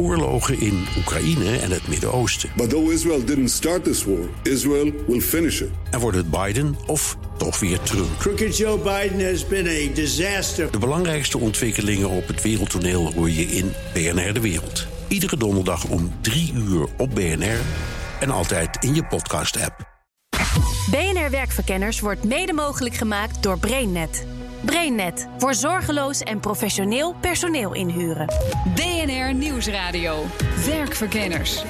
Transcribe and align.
oorlogen 0.00 0.60
in 0.60 0.86
Oekraïne 0.98 1.58
en 1.58 1.70
het 1.70 1.88
Midden-Oosten. 1.88 2.50
But 2.56 2.70
though 2.70 2.92
Israel 2.92 3.24
didn't 3.24 3.50
start 3.50 3.84
this 3.84 4.04
war, 4.04 4.28
Israel 4.42 4.92
will 5.06 5.20
finish 5.20 5.60
it. 5.60 5.68
En 5.90 6.00
wordt 6.00 6.16
het 6.16 6.30
Biden 6.30 6.76
of 6.86 7.16
toch 7.36 7.60
weer 7.60 7.80
Trump? 7.80 8.18
Crooked 8.18 8.56
Joe 8.56 8.78
Biden 8.78 9.30
has 9.30 9.46
been 9.46 9.66
a 9.66 9.94
disaster. 9.94 10.70
De 10.70 10.78
belangrijkste 10.78 11.38
ontwikkelingen 11.38 12.08
op 12.08 12.26
het 12.26 12.42
wereldtoneel 12.42 13.12
hoor 13.12 13.30
je 13.30 13.42
in 13.42 13.72
BNR 13.92 14.32
De 14.32 14.40
Wereld. 14.40 14.86
Iedere 15.08 15.36
donderdag 15.36 15.84
om 15.84 16.12
3 16.20 16.52
uur 16.54 16.86
op 16.96 17.14
BNR 17.14 17.60
en 18.20 18.30
altijd 18.30 18.84
in 18.84 18.94
je 18.94 19.04
podcast-app. 19.04 19.88
BNR 20.90 21.30
Werkverkenners 21.30 22.00
wordt 22.00 22.24
mede 22.24 22.52
mogelijk 22.52 22.94
gemaakt 22.94 23.42
door 23.42 23.58
BrainNet. 23.58 24.26
BrainNet 24.64 25.28
voor 25.38 25.54
zorgeloos 25.54 26.20
en 26.20 26.40
professioneel 26.40 27.14
personeel 27.20 27.74
inhuren. 27.74 28.26
BNR 28.74 29.34
Nieuwsradio. 29.34 30.24
Werkverkenners. 30.66 31.64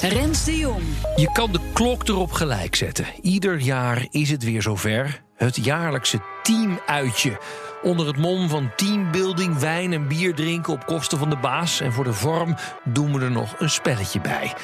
Rens 0.00 0.44
de 0.44 0.56
Jong. 0.56 0.82
Je 1.16 1.32
kan 1.32 1.52
de 1.52 1.60
klok 1.72 2.08
erop 2.08 2.32
gelijk 2.32 2.74
zetten. 2.74 3.06
Ieder 3.20 3.58
jaar 3.58 4.06
is 4.10 4.30
het 4.30 4.44
weer 4.44 4.62
zover. 4.62 5.22
Het 5.36 5.64
jaarlijkse 5.64 6.20
teamuitje. 6.42 7.40
Onder 7.82 8.06
het 8.06 8.16
mom 8.16 8.48
van 8.48 8.70
teambuilding, 8.76 9.58
wijn 9.58 9.92
en 9.92 10.08
bier 10.08 10.34
drinken 10.34 10.72
op 10.72 10.86
kosten 10.86 11.18
van 11.18 11.30
de 11.30 11.36
baas. 11.36 11.80
En 11.80 11.92
voor 11.92 12.04
de 12.04 12.12
vorm 12.12 12.56
doen 12.84 13.12
we 13.12 13.24
er 13.24 13.30
nog 13.30 13.54
een 13.58 13.70
spelletje 13.70 14.20
bij. 14.20 14.54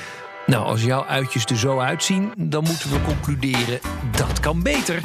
Nou, 0.46 0.64
als 0.64 0.82
jouw 0.82 1.04
uitjes 1.04 1.44
er 1.44 1.58
zo 1.58 1.78
uitzien, 1.78 2.32
dan 2.36 2.64
moeten 2.64 2.90
we 2.90 3.02
concluderen 3.02 3.80
dat 4.10 4.40
kan 4.40 4.62
beter. 4.62 5.00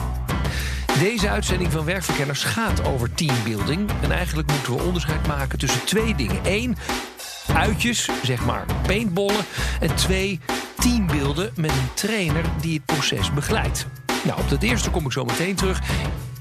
Deze 1.00 1.30
uitzending 1.30 1.72
van 1.72 1.86
Werkverkenners 1.86 2.44
gaat 2.44 2.86
over 2.86 3.14
teambuilding. 3.14 3.90
En 4.02 4.12
eigenlijk 4.12 4.52
moeten 4.52 4.76
we 4.76 4.84
onderscheid 4.84 5.28
maken 5.28 5.60
tussen 5.60 5.86
twee 5.86 6.16
dingen. 6.16 6.40
Eén, 6.44 6.78
uitjes, 7.54 8.10
zeg 8.24 8.46
maar 8.46 8.66
paintballen. 8.82 9.46
En 9.80 9.96
twee, 9.96 10.40
teambeelden 10.78 11.52
met 11.56 11.72
een 11.72 11.94
trainer 11.94 12.44
die 12.62 12.74
het 12.74 12.86
proces 12.86 13.34
begeleidt. 13.34 13.88
Nou, 14.24 14.40
op 14.40 14.50
dat 14.50 14.64
eerste 14.64 14.90
kom 14.90 15.06
ik 15.06 15.12
zo 15.12 15.26
meteen 15.26 15.56
terug. 15.56 15.82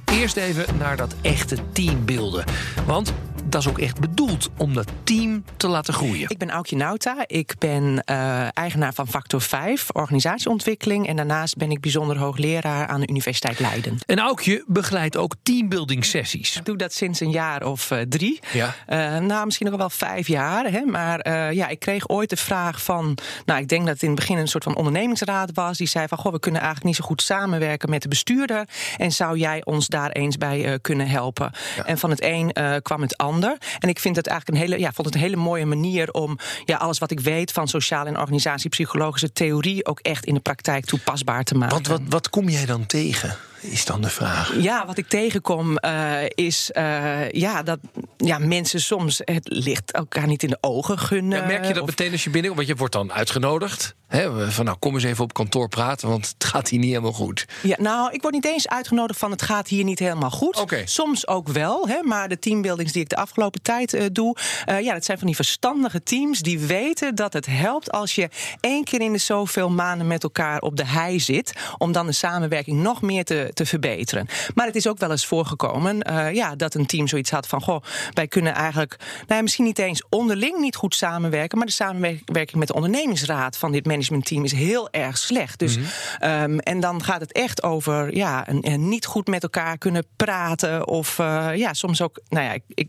Eerst 0.05 0.37
even 0.37 0.77
naar 0.79 0.97
dat 0.97 1.15
echte 1.23 1.57
teambeelden. 1.73 2.45
Want 2.87 3.13
dat 3.57 3.65
is 3.65 3.71
ook 3.71 3.79
echt 3.79 4.01
bedoeld 4.01 4.49
om 4.57 4.75
dat 4.75 4.87
team 5.05 5.45
te 5.57 5.69
laten 5.69 5.95
groeien. 5.95 6.29
Ik 6.29 6.39
ben 6.39 6.51
Aukje 6.51 6.77
Nauta. 6.77 7.25
Ik 7.27 7.55
ben 7.59 8.03
uh, 8.11 8.57
eigenaar 8.57 8.95
van 8.95 9.09
Factor 9.09 9.41
5, 9.41 9.87
organisatieontwikkeling. 9.93 11.09
En 11.09 11.17
daarnaast 11.17 11.57
ben 11.57 11.71
ik 11.71 11.81
bijzonder 11.81 12.19
hoogleraar 12.19 12.87
aan 12.87 13.01
de 13.01 13.09
Universiteit 13.09 13.61
Leiden. 13.61 13.99
En 14.07 14.19
Aukje 14.19 14.65
begeleidt 14.67 15.17
ook 15.17 15.35
teambuilding 15.43 16.05
sessies. 16.05 16.57
Ik 16.57 16.65
doe 16.65 16.77
dat 16.77 16.93
sinds 16.93 17.21
een 17.21 17.31
jaar 17.31 17.63
of 17.63 17.91
uh, 17.91 18.01
drie. 18.09 18.41
Ja. 18.53 18.75
Uh, 18.89 19.19
nou, 19.19 19.45
misschien 19.45 19.67
nog 19.67 19.77
wel 19.77 19.91
vijf 19.91 20.29
jaar. 20.29 20.71
Hè? 20.71 20.85
Maar 20.85 21.33
ja, 21.53 21.69
ik 21.69 21.79
kreeg 21.79 22.09
ooit 22.09 22.31
de 22.31 22.37
vraag 22.37 22.83
van... 22.83 23.19
Nou, 23.45 23.61
ik 23.61 23.69
denk 23.69 23.85
dat 23.85 23.93
het 23.93 24.03
in 24.03 24.11
het 24.11 24.19
begin 24.19 24.39
een 24.39 24.49
soort 24.49 24.65
van 24.65 24.77
ondernemingsraad 24.77 25.51
was. 25.55 25.79
Die 25.79 25.87
zei 25.87 26.09
van, 26.09 26.19
goh, 26.19 26.33
we 26.33 26.39
kunnen 26.39 26.61
eigenlijk 26.61 26.91
niet 26.91 26.97
zo 27.01 27.09
goed 27.09 27.23
samenwerken 27.23 27.91
met 27.91 28.03
de 28.03 28.09
bestuurder. 28.09 28.69
En 28.97 29.13
zou 29.13 29.39
jij 29.39 29.65
ons 29.65 29.87
daar 29.87 30.11
eens 30.11 30.39
bij 30.39 30.79
kunnen 30.81 31.09
helpen? 31.09 31.51
Ja. 31.77 31.85
En 31.85 31.99
van 31.99 32.11
het 32.11 32.23
een 32.23 32.53
kwam 32.83 33.03
het 33.03 33.17
ander. 33.17 33.46
En 33.79 33.89
ik 33.89 33.99
vind 33.99 34.17
het 34.17 34.27
eigenlijk 34.27 34.59
een 34.59 34.69
hele, 34.69 34.83
ja, 34.83 34.93
vond 34.93 35.07
het 35.07 35.17
een 35.17 35.23
hele 35.23 35.37
mooie 35.37 35.67
manier 35.67 36.11
om 36.11 36.39
ja, 36.65 36.77
alles 36.77 36.99
wat 36.99 37.11
ik 37.11 37.21
weet 37.21 37.53
van 37.53 37.69
sociale 37.69 38.09
en 38.09 38.19
organisatiepsychologische 38.19 39.33
theorie 39.33 39.87
ook 39.87 40.01
echt 40.01 40.25
in 40.25 40.35
de 40.35 40.41
praktijk 40.41 40.85
toepasbaar 40.85 41.45
te 41.45 41.55
maken. 41.55 41.77
Wat, 41.77 41.87
wat, 41.87 42.01
wat 42.09 42.31
kom 42.31 42.49
jij 42.49 42.67
dan 42.67 42.87
tegen? 42.87 43.37
Is 43.71 43.85
dan 43.85 44.01
de 44.01 44.09
vraag. 44.09 44.55
Ja, 44.61 44.87
wat 44.87 44.99
ik 44.99 45.09
tegenkom 45.09 45.79
uh, 45.85 46.19
is 46.29 46.71
uh, 46.75 47.31
ja, 47.31 47.63
dat 47.63 47.79
ja, 48.17 48.39
mensen 48.39 48.81
soms 48.81 49.21
het 49.25 49.49
licht 49.49 49.93
elkaar 49.93 50.27
niet 50.27 50.43
in 50.43 50.49
de 50.49 50.59
ogen 50.61 50.99
gunnen. 50.99 51.39
Ja, 51.39 51.47
merk 51.47 51.67
je 51.67 51.73
dat 51.73 51.83
of... 51.83 51.89
meteen 51.89 52.13
als 52.13 52.25
je 52.25 52.31
binnen 52.31 52.55
Want 52.55 52.67
je 52.67 52.77
wordt 52.77 52.93
dan 52.93 53.13
uitgenodigd. 53.13 53.95
Hè, 54.07 54.51
van 54.51 54.65
nou, 54.65 54.77
kom 54.79 54.95
eens 54.95 55.05
even 55.05 55.25
op 55.25 55.33
kantoor 55.33 55.69
praten, 55.69 56.09
want 56.09 56.35
het 56.39 56.45
gaat 56.45 56.69
hier 56.69 56.79
niet 56.79 56.89
helemaal 56.89 57.13
goed. 57.13 57.45
Ja, 57.63 57.77
nou, 57.79 58.13
ik 58.13 58.23
word 58.23 58.35
niet 58.35 58.47
eens 58.47 58.69
uitgenodigd 58.69 59.19
van 59.19 59.31
het 59.31 59.43
gaat 59.43 59.69
hier 59.69 59.85
niet 59.85 59.99
helemaal 59.99 60.31
goed. 60.31 60.61
Okay. 60.61 60.87
Soms 60.87 61.27
ook 61.27 61.49
wel, 61.49 61.89
hè, 61.89 62.03
maar 62.03 62.29
de 62.29 62.39
teambuildings 62.39 62.93
die 62.93 63.03
ik 63.03 63.09
de 63.09 63.17
afgelopen 63.17 63.63
tijd 63.63 63.95
uh, 63.95 64.03
doe, 64.13 64.37
ja, 64.67 64.93
dat 64.93 65.05
zijn 65.05 65.19
van 65.19 65.27
die 65.27 65.37
verstandige 65.37 66.03
teams 66.03 66.41
die 66.41 66.59
weten 66.59 67.15
dat 67.15 67.33
het 67.33 67.47
helpt 67.47 67.93
als 67.93 68.15
je 68.15 68.29
één 68.61 68.85
keer 68.85 69.01
in 69.01 69.13
de 69.13 69.19
zoveel 69.19 69.71
maanden 69.71 70.07
met 70.07 70.23
elkaar 70.23 70.61
op 70.61 70.77
de 70.77 70.87
hei 70.87 71.21
zit, 71.21 71.53
om 71.79 71.93
dan 71.93 72.07
de 72.07 72.13
samenwerking 72.13 72.83
nog 72.83 73.03
meer 73.03 73.25
te, 73.25 73.51
te 73.57 73.67
verbeteren. 73.67 74.27
Maar 74.55 74.67
het 74.67 74.77
is 74.77 74.89
ook 74.89 74.99
wel 74.99 75.11
eens 75.11 75.27
voorgekomen 75.27 76.11
uh, 76.11 76.35
ja, 76.35 76.57
dat 76.57 76.75
een 76.75 76.87
team 76.87 77.09
zoiets 77.09 77.31
had 77.31 77.47
van, 77.47 77.63
goh, 77.63 77.83
wij 78.13 78.27
kunnen 78.27 78.55
eigenlijk, 78.55 78.97
nou, 79.27 79.43
misschien 79.43 79.65
niet 79.65 79.79
eens 79.79 80.03
onderling 80.09 80.59
niet 80.59 80.77
goed 80.77 80.95
samenwerken, 80.95 81.59
maar 81.59 81.67
de 81.67 81.73
samenwerking 81.73 82.55
met 82.55 82.69
de 82.69 82.75
ondernemingsraad 82.75 83.59
van 83.59 83.73
dit 83.73 83.87
managementteam 83.87 84.45
is 84.45 84.53
heel 84.53 84.91
erg 84.91 85.19
slecht. 85.19 85.59
Dus, 85.59 85.77
mm-hmm. 85.77 86.43
um, 86.43 86.59
en 86.59 86.81
dan 86.81 87.03
gaat 87.03 87.21
het 87.21 87.33
echt 87.33 87.63
over 87.63 88.17
ja, 88.17 88.49
een, 88.49 88.73
een 88.73 88.89
niet 88.89 89.07
goed 89.07 89.27
met 89.27 89.43
elkaar 89.43 89.79
kunnen 89.79 90.07
praten. 90.17 90.87
Of 90.87 91.19
uh, 91.19 91.49
ja, 91.55 91.73
soms 91.73 92.03
ook. 92.03 92.21
Nou 92.29 92.45
ja, 92.45 92.59
ik, 92.69 92.89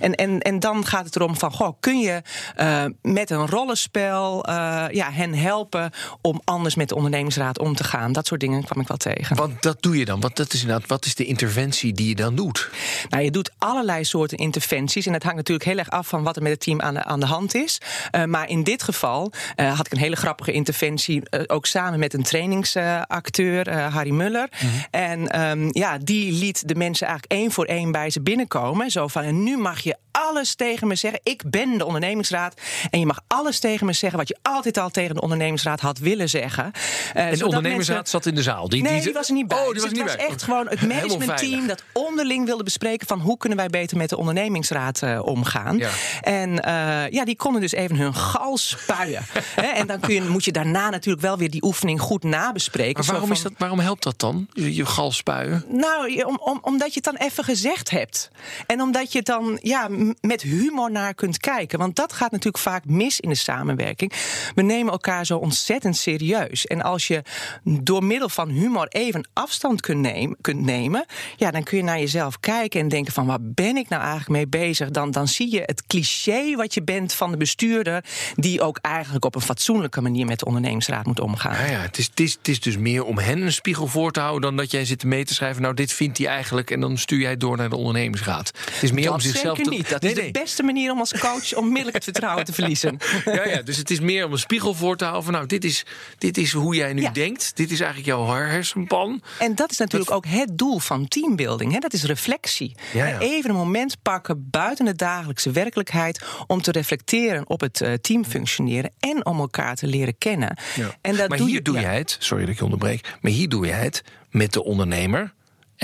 en, 0.00 0.14
en, 0.14 0.40
en 0.40 0.60
dan 0.60 0.86
gaat 0.86 1.04
het 1.04 1.16
erom 1.16 1.36
van: 1.36 1.52
goh, 1.52 1.72
kun 1.80 1.98
je 1.98 2.22
uh, 2.56 2.84
met 3.02 3.30
een 3.30 3.46
rollenspel 3.46 4.50
ja, 4.90 5.10
hen 5.10 5.34
helpen 5.34 5.90
om 6.20 6.40
anders 6.44 6.74
met 6.74 6.88
de 6.88 6.94
ondernemingsraad 6.94 7.58
om 7.58 7.74
te 7.74 7.84
gaan? 7.84 8.12
Dat 8.12 8.26
soort 8.26 8.40
dingen 8.40 8.64
kwam 8.64 8.80
ik 8.80 8.88
wel 8.88 8.96
tegen. 8.96 9.36
Want 9.36 9.62
dat 9.62 9.82
doe 9.82 9.93
je 9.96 10.04
dan? 10.04 10.20
Want 10.20 10.36
dat 10.36 10.52
is 10.52 10.60
inderdaad, 10.60 10.88
wat 10.88 11.04
is 11.04 11.14
de 11.14 11.24
interventie 11.24 11.92
die 11.92 12.08
je 12.08 12.14
dan 12.14 12.34
doet? 12.34 12.70
Nou, 13.08 13.24
je 13.24 13.30
doet 13.30 13.50
allerlei 13.58 14.04
soorten 14.04 14.38
interventies. 14.38 15.06
En 15.06 15.12
het 15.12 15.22
hangt 15.22 15.36
natuurlijk 15.36 15.68
heel 15.68 15.78
erg 15.78 15.90
af 15.90 16.08
van 16.08 16.22
wat 16.22 16.36
er 16.36 16.42
met 16.42 16.52
het 16.52 16.60
team 16.60 16.80
aan 16.80 16.94
de, 16.94 17.04
aan 17.04 17.20
de 17.20 17.26
hand 17.26 17.54
is. 17.54 17.78
maar 18.26 18.48
in 18.48 18.62
dit 18.62 18.82
geval 18.82 19.32
had 19.56 19.86
ik 19.86 19.92
een 19.92 19.98
hele 19.98 20.16
grappige 20.16 20.52
interventie, 20.52 21.22
uh, 21.30 21.40
ook 21.46 21.66
samen 21.66 21.98
met 21.98 22.14
een 22.14 22.22
trainingsacteur, 22.22 23.72
Harry 23.72 24.10
Muller. 24.10 24.48
Mm-hmm. 24.62 24.84
En 24.90 25.40
um, 25.40 25.68
ja, 25.72 25.98
die 25.98 26.32
liet 26.32 26.68
de 26.68 26.74
mensen 26.74 27.06
eigenlijk 27.06 27.40
één 27.40 27.50
voor 27.50 27.64
één 27.64 27.92
bij 27.92 28.10
ze 28.10 28.20
binnenkomen. 28.20 28.90
Zo 28.90 29.08
van, 29.08 29.22
en 29.22 29.42
nu 29.42 29.56
mag 29.56 29.80
je 29.80 29.96
alles 30.10 30.54
tegen 30.54 30.86
me 30.86 30.94
zeggen. 30.94 31.20
Ik 31.22 31.42
ben 31.46 31.78
de 31.78 31.84
ondernemingsraad. 31.84 32.60
En 32.90 32.98
je 32.98 33.06
mag 33.06 33.20
alles 33.26 33.58
tegen 33.58 33.86
me 33.86 33.92
zeggen 33.92 34.18
wat 34.18 34.28
je 34.28 34.36
altijd 34.42 34.78
al 34.78 34.90
tegen 34.90 35.14
de 35.14 35.20
ondernemingsraad 35.20 35.80
had 35.80 35.98
willen 35.98 36.28
zeggen. 36.28 36.72
En 37.14 37.38
de 37.38 37.44
ondernemingsraad 37.44 37.96
mensen... 37.96 38.20
zat 38.20 38.26
in 38.26 38.34
de 38.34 38.42
zaal? 38.42 38.68
Die, 38.68 38.82
nee, 38.82 38.92
die, 38.92 39.02
die 39.02 39.12
was 39.12 39.28
er 39.28 39.34
niet 39.34 39.48
bij. 39.48 39.58
Oh, 39.58 39.64
die 39.64 39.74
dus 39.74 39.83
was 39.90 39.98
het 39.98 40.08
niet 40.08 40.16
was 40.16 40.26
bij. 40.26 40.26
echt 40.26 40.42
gewoon 40.42 40.68
het 40.68 40.82
managementteam 40.92 41.66
dat 41.66 41.82
onderling 41.92 42.46
wilde 42.46 42.62
bespreken 42.62 43.06
van 43.06 43.20
hoe 43.20 43.36
kunnen 43.36 43.58
wij 43.58 43.68
beter 43.68 43.96
met 43.96 44.08
de 44.08 44.16
ondernemingsraad 44.16 45.02
uh, 45.02 45.20
omgaan. 45.24 45.78
Ja. 45.78 45.90
En 46.20 46.50
uh, 46.50 47.10
ja, 47.10 47.24
die 47.24 47.36
konden 47.36 47.60
dus 47.60 47.72
even 47.72 47.96
hun 47.96 48.14
gal 48.14 48.56
spuien. 48.56 49.22
en 49.80 49.86
dan 49.86 50.00
kun 50.00 50.14
je, 50.14 50.22
moet 50.22 50.44
je 50.44 50.52
daarna 50.52 50.90
natuurlijk 50.90 51.22
wel 51.22 51.38
weer 51.38 51.50
die 51.50 51.64
oefening 51.64 52.00
goed 52.00 52.22
nabespreken. 52.22 53.04
Maar 53.04 53.06
waarom, 53.06 53.26
van, 53.26 53.36
is 53.36 53.42
dat, 53.42 53.52
waarom 53.58 53.78
helpt 53.78 54.02
dat 54.02 54.18
dan? 54.18 54.46
Je, 54.52 54.74
je 54.74 54.86
gal 54.86 55.12
spuien? 55.12 55.64
Nou, 55.68 56.22
om, 56.22 56.38
om, 56.40 56.58
omdat 56.62 56.94
je 56.94 57.00
het 57.04 57.18
dan 57.18 57.26
even 57.28 57.44
gezegd 57.44 57.90
hebt. 57.90 58.30
En 58.66 58.80
omdat 58.80 59.12
je 59.12 59.18
het 59.18 59.26
dan 59.26 59.58
ja, 59.62 59.88
met 60.20 60.42
humor 60.42 60.90
naar 60.90 61.14
kunt 61.14 61.38
kijken. 61.38 61.78
Want 61.78 61.96
dat 61.96 62.12
gaat 62.12 62.30
natuurlijk 62.30 62.62
vaak 62.62 62.84
mis 62.84 63.20
in 63.20 63.28
de 63.28 63.34
samenwerking. 63.34 64.12
We 64.54 64.62
nemen 64.62 64.92
elkaar 64.92 65.26
zo 65.26 65.38
ontzettend 65.38 65.96
serieus. 65.96 66.66
En 66.66 66.82
als 66.82 67.06
je 67.06 67.22
door 67.62 68.04
middel 68.04 68.28
van 68.28 68.48
humor 68.48 68.88
even 68.88 69.28
afstand 69.32 69.73
kunt 69.80 70.00
nemen, 70.00 70.36
kunt 70.40 70.60
nemen 70.60 71.04
ja, 71.36 71.50
dan 71.50 71.62
kun 71.62 71.76
je 71.76 71.82
naar 71.82 71.98
jezelf 71.98 72.40
kijken 72.40 72.80
en 72.80 72.88
denken 72.88 73.12
van 73.12 73.26
waar 73.26 73.38
ben 73.40 73.76
ik 73.76 73.88
nou 73.88 74.02
eigenlijk 74.02 74.30
mee 74.30 74.46
bezig? 74.46 74.90
Dan, 74.90 75.10
dan 75.10 75.28
zie 75.28 75.52
je 75.52 75.62
het 75.66 75.86
cliché 75.86 76.54
wat 76.56 76.74
je 76.74 76.82
bent 76.82 77.12
van 77.14 77.30
de 77.30 77.36
bestuurder, 77.36 78.04
die 78.34 78.60
ook 78.60 78.78
eigenlijk 78.82 79.24
op 79.24 79.34
een 79.34 79.40
fatsoenlijke 79.40 80.00
manier 80.00 80.26
met 80.26 80.38
de 80.38 80.44
ondernemingsraad 80.44 81.06
moet 81.06 81.20
omgaan. 81.20 81.54
Ja, 81.54 81.64
ja 81.70 81.80
het, 81.80 81.98
is, 81.98 82.06
het, 82.06 82.20
is, 82.20 82.32
het 82.32 82.48
is 82.48 82.60
dus 82.60 82.76
meer 82.76 83.04
om 83.04 83.18
hen 83.18 83.42
een 83.42 83.52
spiegel 83.52 83.86
voor 83.86 84.12
te 84.12 84.20
houden 84.20 84.40
dan 84.40 84.56
dat 84.56 84.70
jij 84.70 84.84
zit 84.84 85.04
mee 85.04 85.24
te 85.24 85.34
schrijven. 85.34 85.62
Nou, 85.62 85.74
dit 85.74 85.92
vindt 85.92 86.18
hij 86.18 86.26
eigenlijk 86.26 86.70
en 86.70 86.80
dan 86.80 86.98
stuur 86.98 87.20
jij 87.20 87.30
het 87.30 87.40
door 87.40 87.56
naar 87.56 87.68
de 87.68 87.76
ondernemingsraad. 87.76 88.52
Het 88.74 88.82
is 88.82 88.92
meer 88.92 89.04
dat 89.04 89.14
om 89.14 89.20
zichzelf 89.20 89.56
zeker 89.56 89.72
te. 89.72 89.76
niet. 89.78 89.88
Dat 89.90 90.02
nee, 90.02 90.10
is 90.10 90.16
nee. 90.16 90.32
de 90.32 90.40
beste 90.40 90.62
manier 90.62 90.92
om 90.92 90.98
als 90.98 91.18
coach 91.18 91.54
onmiddellijk 91.54 91.94
het 91.94 92.04
vertrouwen 92.04 92.44
te 92.44 92.52
verliezen. 92.52 92.98
Ja, 93.24 93.48
ja, 93.48 93.62
dus 93.62 93.76
het 93.76 93.90
is 93.90 94.00
meer 94.00 94.26
om 94.26 94.32
een 94.32 94.38
spiegel 94.38 94.74
voor 94.74 94.96
te 94.96 95.04
houden 95.04 95.24
van 95.24 95.32
nou, 95.32 95.46
dit 95.46 95.64
is, 95.64 95.84
dit 96.18 96.38
is 96.38 96.52
hoe 96.52 96.74
jij 96.74 96.92
nu 96.92 97.02
Ja. 97.02 97.10
denkt. 97.10 97.56
Dit 97.56 97.70
is 97.70 97.80
eigenlijk 97.80 98.08
jouw 98.08 98.26
hersenpan. 98.26 99.22
En 99.38 99.54
dat 99.54 99.63
is 99.70 99.78
natuurlijk 99.78 100.10
ook 100.10 100.26
het 100.26 100.58
doel 100.58 100.78
van 100.78 101.08
teambuilding. 101.08 101.72
Hè? 101.72 101.78
Dat 101.78 101.92
is 101.92 102.04
reflectie. 102.04 102.74
Ja, 102.92 103.06
ja. 103.06 103.18
Even 103.18 103.50
een 103.50 103.56
moment 103.56 103.96
pakken 104.02 104.50
buiten 104.50 104.84
de 104.84 104.94
dagelijkse 104.94 105.50
werkelijkheid 105.50 106.24
om 106.46 106.62
te 106.62 106.70
reflecteren 106.70 107.48
op 107.48 107.60
het 107.60 107.80
uh, 107.80 107.92
team 107.92 108.24
functioneren 108.24 108.92
en 108.98 109.26
om 109.26 109.38
elkaar 109.38 109.74
te 109.74 109.86
leren 109.86 110.18
kennen. 110.18 110.58
Ja. 110.74 110.94
En 111.00 111.16
dat 111.16 111.28
maar 111.28 111.38
doe 111.38 111.46
hier 111.46 111.56
je, 111.56 111.62
doe 111.62 111.80
jij 111.80 111.98
het, 111.98 112.16
sorry 112.18 112.42
dat 112.42 112.52
ik 112.52 112.58
je 112.58 112.64
onderbreek, 112.64 113.16
maar 113.20 113.32
hier 113.32 113.48
doe 113.48 113.66
jij 113.66 113.82
het 113.82 114.02
met 114.30 114.52
de 114.52 114.64
ondernemer 114.64 115.34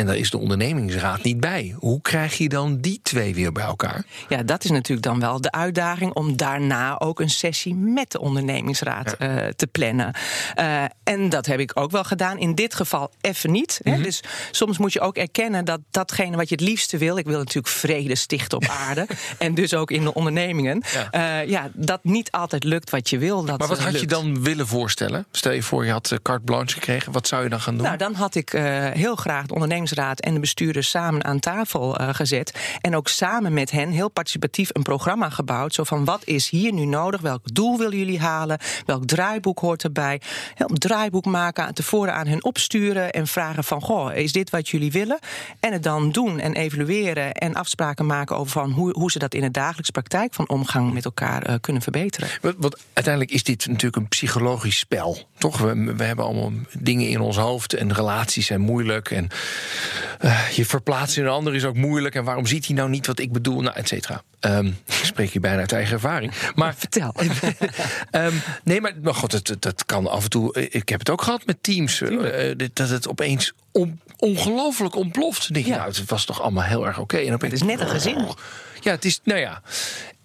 En 0.00 0.06
daar 0.06 0.16
is 0.16 0.30
de 0.30 0.38
ondernemingsraad 0.38 1.22
niet 1.22 1.40
bij. 1.40 1.74
Hoe 1.78 2.00
krijg 2.00 2.38
je 2.38 2.48
dan 2.48 2.78
die 2.78 3.00
twee 3.02 3.34
weer 3.34 3.52
bij 3.52 3.64
elkaar? 3.64 4.04
Ja, 4.28 4.42
dat 4.42 4.64
is 4.64 4.70
natuurlijk 4.70 5.06
dan 5.06 5.20
wel 5.20 5.40
de 5.40 5.50
uitdaging 5.50 6.12
om 6.12 6.36
daarna 6.36 6.98
ook 6.98 7.20
een 7.20 7.30
sessie 7.30 7.74
met 7.74 8.10
de 8.10 8.20
ondernemingsraad 8.20 9.12
eh, 9.12 9.46
te 9.46 9.66
plannen. 9.66 10.14
Uh, 10.58 10.82
en 11.04 11.28
dat 11.28 11.46
heb 11.46 11.60
ik 11.60 11.70
ook 11.74 11.90
wel 11.90 12.04
gedaan. 12.04 12.38
In 12.38 12.54
dit 12.54 12.74
geval 12.74 13.10
even 13.20 13.50
niet. 13.50 13.80
Hè. 13.82 14.02
Dus 14.02 14.22
soms 14.50 14.78
moet 14.78 14.92
je 14.92 15.00
ook 15.00 15.16
erkennen 15.16 15.64
dat 15.64 15.80
datgene 15.90 16.36
wat 16.36 16.48
je 16.48 16.54
het 16.54 16.64
liefste 16.64 16.98
wil. 16.98 17.16
Ik 17.16 17.26
wil 17.26 17.38
natuurlijk 17.38 17.74
vrede 17.74 18.14
stichten 18.14 18.58
op 18.58 18.66
aarde. 18.66 19.06
en 19.38 19.54
dus 19.54 19.74
ook 19.74 19.90
in 19.90 20.02
de 20.02 20.14
ondernemingen. 20.14 20.82
Ja. 21.12 21.42
Uh, 21.42 21.48
ja, 21.48 21.70
dat 21.74 22.04
niet 22.04 22.30
altijd 22.30 22.64
lukt 22.64 22.90
wat 22.90 23.10
je 23.10 23.18
wil. 23.18 23.44
Dat 23.44 23.58
maar 23.58 23.68
wat 23.68 23.78
had 23.78 23.86
lukt. 23.86 24.00
je 24.00 24.06
dan 24.06 24.42
willen 24.42 24.66
voorstellen? 24.66 25.26
Stel 25.30 25.52
je 25.52 25.62
voor, 25.62 25.84
je 25.84 25.90
had 25.90 26.18
carte 26.22 26.44
blanche 26.44 26.74
gekregen. 26.74 27.12
Wat 27.12 27.26
zou 27.26 27.42
je 27.42 27.48
dan 27.48 27.60
gaan 27.60 27.74
doen? 27.74 27.86
Nou, 27.86 27.96
dan 27.96 28.14
had 28.14 28.34
ik 28.34 28.50
heel 28.92 29.16
graag 29.16 29.46
de 29.46 29.54
ondernemingsraad 29.90 30.20
en 30.20 30.34
de 30.34 30.40
bestuurders 30.40 30.90
samen 30.90 31.24
aan 31.24 31.40
tafel 31.40 31.92
gezet. 31.92 32.78
En 32.80 32.96
ook 32.96 33.08
samen 33.08 33.52
met 33.52 33.70
hen 33.70 33.90
heel 33.90 34.08
participatief 34.08 34.68
een 34.72 34.82
programma 34.82 35.28
gebouwd. 35.28 35.74
Zo 35.74 35.84
van 35.84 36.04
wat 36.04 36.22
is 36.24 36.50
hier 36.50 36.72
nu 36.72 36.84
nodig? 36.84 37.20
Welk 37.20 37.54
doel 37.54 37.78
willen 37.78 37.98
jullie 37.98 38.18
halen? 38.18 38.58
Welk 38.86 39.06
draaiboek 39.06 39.58
hoort 39.58 39.84
erbij? 39.84 40.20
Een 40.56 40.78
draaiboek 40.78 41.24
maken, 41.24 41.74
tevoren 41.74 42.14
aan 42.14 42.26
hen 42.26 42.44
opsturen 42.44 43.10
en 43.10 43.26
vragen 43.26 43.64
van 43.64 43.80
goh, 43.80 44.14
is 44.14 44.32
dit 44.32 44.50
wat 44.50 44.68
jullie 44.68 44.92
willen? 44.92 45.18
En 45.60 45.72
het 45.72 45.82
dan 45.82 46.12
doen 46.12 46.38
en 46.38 46.54
evalueren 46.54 47.32
en 47.32 47.54
afspraken 47.54 48.06
maken 48.06 48.36
over 48.36 48.52
van 48.52 48.70
hoe, 48.70 48.92
hoe 48.92 49.10
ze 49.10 49.18
dat 49.18 49.34
in 49.34 49.40
de 49.40 49.50
dagelijkse 49.50 49.92
praktijk 49.92 50.34
van 50.34 50.48
omgang 50.48 50.92
met 50.92 51.04
elkaar 51.04 51.50
uh, 51.50 51.54
kunnen 51.60 51.82
verbeteren. 51.82 52.28
Want, 52.40 52.76
uiteindelijk 52.92 53.34
is 53.34 53.42
dit 53.42 53.66
natuurlijk 53.66 53.96
een 53.96 54.08
psychologisch 54.08 54.78
spel, 54.78 55.28
toch? 55.38 55.58
We, 55.58 55.94
we 55.96 56.04
hebben 56.04 56.24
allemaal 56.24 56.52
dingen 56.78 57.08
in 57.08 57.20
ons 57.20 57.36
hoofd 57.36 57.74
en 57.74 57.92
relaties 57.92 58.46
zijn 58.46 58.60
moeilijk 58.60 59.10
en 59.10 59.28
uh, 60.20 60.48
je 60.48 60.66
verplaatsen 60.66 61.22
in 61.22 61.28
een 61.28 61.34
ander 61.34 61.54
is 61.54 61.64
ook 61.64 61.76
moeilijk 61.76 62.14
en 62.14 62.24
waarom 62.24 62.46
ziet 62.46 62.66
hij 62.66 62.76
nou 62.76 62.88
niet 62.88 63.06
wat 63.06 63.18
ik 63.18 63.32
bedoel, 63.32 63.60
nou, 63.60 63.76
et 63.76 63.88
cetera. 63.88 64.22
Um, 64.40 64.66
ik 64.86 65.04
spreek 65.04 65.30
je 65.30 65.40
bijna 65.40 65.60
uit 65.60 65.72
eigen 65.72 65.92
ervaring. 65.92 66.32
Maar 66.54 66.74
vertel. 66.74 67.14
um, 68.10 68.42
nee, 68.64 68.80
maar, 68.80 68.92
maar 69.02 69.14
god, 69.14 69.32
het, 69.32 69.56
dat 69.58 69.86
kan 69.86 70.06
af 70.06 70.24
en 70.24 70.30
toe. 70.30 70.68
Ik 70.70 70.88
heb 70.88 70.98
het 70.98 71.10
ook 71.10 71.22
gehad 71.22 71.46
met 71.46 71.62
teams. 71.62 72.00
Uh, 72.00 72.54
dat 72.72 72.88
het 72.88 73.08
opeens 73.08 73.52
on, 73.72 74.00
ongelooflijk 74.16 74.94
ontploft. 74.94 75.54
Denk 75.54 75.66
ja. 75.66 75.76
nou, 75.76 75.88
het 75.88 76.04
was 76.04 76.24
toch 76.24 76.42
allemaal 76.42 76.64
heel 76.64 76.86
erg 76.86 76.98
oké. 76.98 77.16
Okay. 77.16 77.38
Het 77.38 77.52
is 77.52 77.62
net 77.62 77.80
een 77.80 77.88
gezin. 77.88 78.16
Oh, 78.16 78.30
ja, 78.80 78.90
het 78.90 79.04
is, 79.04 79.20
nou 79.24 79.40
ja. 79.40 79.62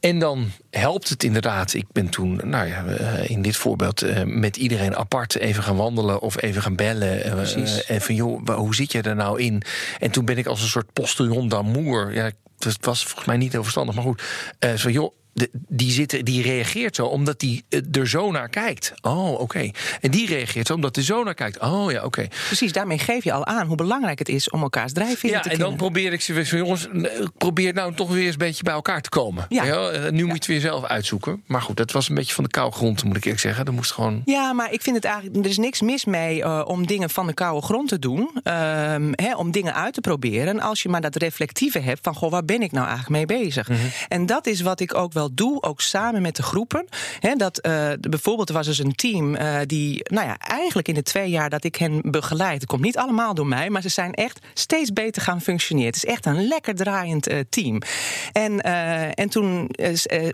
En 0.05 0.19
dan 0.19 0.51
helpt 0.69 1.09
het 1.09 1.23
inderdaad. 1.23 1.73
Ik 1.73 1.85
ben 1.91 2.09
toen, 2.09 2.41
nou 2.43 2.67
ja, 2.67 2.83
in 3.27 3.41
dit 3.41 3.55
voorbeeld 3.55 4.03
uh, 4.03 4.23
met 4.23 4.57
iedereen 4.57 4.95
apart 4.95 5.35
even 5.35 5.63
gaan 5.63 5.75
wandelen 5.75 6.21
of 6.21 6.41
even 6.41 6.61
gaan 6.61 6.75
bellen. 6.75 7.17
Uh, 7.17 7.89
en 7.89 8.01
van 8.01 8.15
joh, 8.15 8.47
hoe 8.47 8.75
zit 8.75 8.91
je 8.91 9.01
er 9.01 9.15
nou 9.15 9.41
in? 9.41 9.61
En 9.99 10.11
toen 10.11 10.25
ben 10.25 10.37
ik 10.37 10.45
als 10.45 10.61
een 10.61 10.67
soort 10.67 10.93
postillon 10.93 11.49
d'amour. 11.49 12.13
Ja, 12.13 12.31
dat 12.57 12.77
was 12.81 13.03
volgens 13.03 13.25
mij 13.25 13.37
niet 13.37 13.51
heel 13.51 13.61
verstandig, 13.61 13.95
maar 13.95 14.03
goed. 14.03 14.21
Uh, 14.59 14.73
zo 14.73 14.89
joh. 14.89 15.13
De, 15.37 15.49
die, 15.67 15.91
zit, 15.91 16.25
die 16.25 16.41
reageert 16.41 16.95
zo 16.95 17.05
omdat 17.05 17.39
die 17.39 17.65
er 17.91 18.07
zo 18.07 18.31
naar 18.31 18.49
kijkt. 18.49 18.93
Oh, 19.01 19.31
oké. 19.31 19.41
Okay. 19.41 19.73
En 20.01 20.11
die 20.11 20.27
reageert 20.27 20.67
zo 20.67 20.73
omdat 20.73 20.95
de 20.95 21.03
zo 21.03 21.23
naar 21.23 21.33
kijkt. 21.33 21.59
Oh 21.59 21.91
ja, 21.91 21.97
oké. 21.97 22.05
Okay. 22.05 22.29
Precies, 22.45 22.71
daarmee 22.71 22.99
geef 22.99 23.23
je 23.23 23.31
al 23.31 23.45
aan 23.45 23.67
hoe 23.67 23.75
belangrijk 23.75 24.19
het 24.19 24.29
is 24.29 24.49
om 24.49 24.61
elkaars 24.61 24.93
drijfveer 24.93 25.29
ja, 25.29 25.39
te 25.39 25.49
kennen. 25.49 25.65
En 25.65 25.71
dan 25.71 25.79
probeer 25.79 26.13
ik 26.13 26.21
ze 26.21 26.33
weer 26.33 26.55
jongens, 26.55 26.87
probeer 27.37 27.73
nou 27.73 27.93
toch 27.93 28.09
weer 28.09 28.23
eens 28.23 28.31
een 28.31 28.37
beetje 28.37 28.63
bij 28.63 28.73
elkaar 28.73 29.01
te 29.01 29.09
komen. 29.09 29.45
Ja. 29.49 29.63
ja 29.63 30.09
nu 30.09 30.17
ja. 30.17 30.25
moet 30.25 30.27
je 30.27 30.33
het 30.33 30.45
weer 30.45 30.59
zelf 30.59 30.83
uitzoeken. 30.83 31.43
Maar 31.45 31.61
goed, 31.61 31.77
dat 31.77 31.91
was 31.91 32.09
een 32.09 32.15
beetje 32.15 32.33
van 32.33 32.43
de 32.43 32.49
koude 32.49 32.75
grond, 32.75 33.03
moet 33.03 33.17
ik 33.17 33.23
eerlijk 33.23 33.41
zeggen. 33.41 33.65
Dat 33.65 33.73
moest 33.73 33.91
gewoon. 33.91 34.21
Ja, 34.25 34.53
maar 34.53 34.73
ik 34.73 34.81
vind 34.81 34.95
het 34.95 35.05
eigenlijk, 35.05 35.45
er 35.45 35.49
is 35.49 35.57
niks 35.57 35.81
mis 35.81 36.05
mee 36.05 36.39
uh, 36.39 36.61
om 36.65 36.88
dingen 36.88 37.09
van 37.09 37.27
de 37.27 37.33
koude 37.33 37.65
grond 37.65 37.88
te 37.88 37.99
doen. 37.99 38.29
Um, 38.43 39.11
hè, 39.15 39.35
om 39.35 39.51
dingen 39.51 39.73
uit 39.73 39.93
te 39.93 40.01
proberen. 40.01 40.59
Als 40.59 40.81
je 40.83 40.89
maar 40.89 41.01
dat 41.01 41.15
reflectieve 41.15 41.79
hebt 41.79 41.99
van, 42.01 42.15
goh, 42.15 42.31
waar 42.31 42.45
ben 42.45 42.61
ik 42.61 42.71
nou 42.71 42.88
eigenlijk 42.88 43.27
mee 43.27 43.39
bezig? 43.39 43.69
Mm 43.69 43.75
-hmm. 43.75 43.89
En 44.07 44.25
dat 44.25 44.47
is 44.47 44.61
wat 44.61 44.79
ik 44.79 44.93
ook 44.93 45.13
wel 45.13 45.25
doe, 45.33 45.62
ook 45.62 45.81
samen 45.81 46.22
met 46.22 46.36
de 46.36 46.44
groepen. 46.44 46.88
He, 47.19 47.36
dat, 47.36 47.66
uh, 47.68 47.92
bijvoorbeeld, 48.00 48.50
er 48.50 48.56
was 48.56 48.66
dus 48.66 48.77
een 48.77 48.95
team 48.95 49.36
uh, 49.36 49.57
die, 49.66 50.04
nou 50.04 50.27
ja, 50.27 50.38
eigenlijk 50.38 50.88
in 50.88 50.94
de 50.94 51.04
twee 51.04 51.30
jaar 51.30 51.50
dat 51.50 51.63
ik 51.63 51.75
hen 51.75 52.01
begeleid, 52.04 52.62
het 52.62 52.69
komt 52.69 52.81
niet 52.81 52.98
allemaal 52.98 53.33
door 53.33 53.48
mij, 53.48 53.69
maar 53.69 53.81
ze 53.81 53.89
zijn 53.89 54.13
echt 54.13 54.39
steeds 54.54 54.94
beter 54.94 55.22
gaan 55.22 55.42
functioneren. 55.42 55.88
Het 55.88 56.04
is 56.04 56.06
echt 56.06 56.25
een 56.25 56.48
lekker 56.48 56.75
draaiend 56.75 57.31
uh, 57.31 57.39
team. 57.50 57.81
En, 58.31 58.62
en 59.13 59.30
toen 59.30 59.69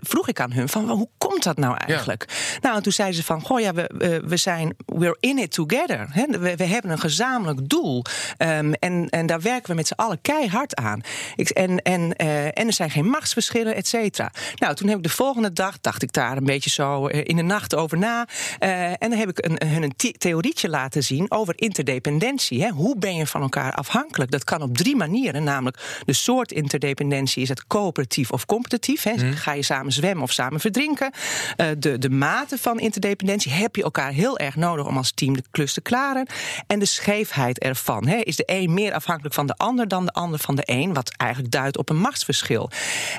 vroeg 0.00 0.28
ik 0.28 0.40
aan 0.40 0.52
hun 0.52 0.68
van, 0.68 0.90
hoe 0.90 1.08
komt 1.18 1.42
dat 1.42 1.56
nou 1.56 1.76
eigenlijk? 1.86 2.24
Ja. 2.28 2.58
Nou, 2.60 2.76
en 2.76 2.82
toen 2.82 2.92
zeiden 2.92 3.16
ze 3.16 3.24
van, 3.24 3.40
goh 3.40 3.60
ja, 3.60 3.72
we, 3.72 4.22
we 4.24 4.36
zijn, 4.36 4.74
we're 4.86 5.16
in 5.20 5.38
it 5.38 5.52
together. 5.52 6.06
He, 6.10 6.26
we, 6.26 6.56
we, 6.56 6.64
hebben 6.64 6.90
een 6.90 6.98
gezamenlijk 6.98 7.68
doel. 7.68 8.04
Um, 8.38 8.74
en, 8.74 9.08
en 9.08 9.26
daar 9.26 9.40
werken 9.40 9.70
we 9.70 9.74
met 9.74 9.86
z'n 9.86 9.92
allen 9.96 10.20
keihard 10.20 10.74
aan. 10.74 11.00
Ik, 11.36 11.48
en, 11.48 11.82
en, 11.82 12.16
en 12.16 12.66
er 12.66 12.72
zijn 12.72 12.90
geen 12.90 13.08
machtsverschillen, 13.08 13.74
et 13.74 13.86
cetera. 13.86 14.32
Nou, 14.54 14.74
toen 14.82 14.90
heb 14.90 15.00
ik 15.00 15.10
de 15.10 15.16
volgende 15.16 15.52
dag 15.52 15.80
dacht 15.80 16.02
ik 16.02 16.12
daar 16.12 16.36
een 16.36 16.44
beetje 16.44 16.70
zo 16.70 17.06
in 17.06 17.36
de 17.36 17.42
nacht 17.42 17.74
over 17.74 17.98
na. 17.98 18.28
Uh, 18.60 18.88
en 18.88 18.96
dan 18.98 19.12
heb 19.12 19.28
ik 19.28 19.44
hun 19.44 19.74
een, 19.74 19.82
een 19.82 19.94
theorietje 20.18 20.68
laten 20.68 21.02
zien 21.02 21.30
over 21.30 21.54
interdependentie. 21.56 22.62
Hè. 22.62 22.68
Hoe 22.68 22.98
ben 22.98 23.14
je 23.14 23.26
van 23.26 23.42
elkaar 23.42 23.72
afhankelijk? 23.72 24.30
Dat 24.30 24.44
kan 24.44 24.62
op 24.62 24.76
drie 24.76 24.96
manieren. 24.96 25.44
Namelijk 25.44 26.02
de 26.04 26.12
soort 26.12 26.52
interdependentie 26.52 27.42
is 27.42 27.48
het 27.48 27.66
coöperatief 27.66 28.30
of 28.30 28.46
competitief. 28.46 29.02
Hè. 29.02 29.12
Hmm. 29.12 29.32
Ga 29.32 29.52
je 29.52 29.62
samen 29.62 29.92
zwemmen 29.92 30.22
of 30.22 30.32
samen 30.32 30.60
verdrinken? 30.60 31.12
Uh, 31.56 31.66
de, 31.78 31.98
de 31.98 32.10
mate 32.10 32.58
van 32.58 32.80
interdependentie 32.80 33.52
heb 33.52 33.76
je 33.76 33.82
elkaar 33.82 34.12
heel 34.12 34.38
erg 34.38 34.56
nodig 34.56 34.86
om 34.86 34.96
als 34.96 35.12
team 35.14 35.36
de 35.36 35.42
klus 35.50 35.72
te 35.72 35.80
klaren. 35.80 36.26
En 36.66 36.78
de 36.78 36.84
scheefheid 36.84 37.58
ervan. 37.58 38.06
Hè. 38.06 38.16
Is 38.16 38.36
de 38.36 38.44
een 38.46 38.74
meer 38.74 38.92
afhankelijk 38.92 39.34
van 39.34 39.46
de 39.46 39.56
ander 39.56 39.88
dan 39.88 40.04
de 40.04 40.12
ander 40.12 40.38
van 40.38 40.54
de 40.54 40.62
een? 40.64 40.92
Wat 40.92 41.14
eigenlijk 41.16 41.52
duidt 41.52 41.78
op 41.78 41.88
een 41.88 42.00
machtsverschil. 42.00 42.70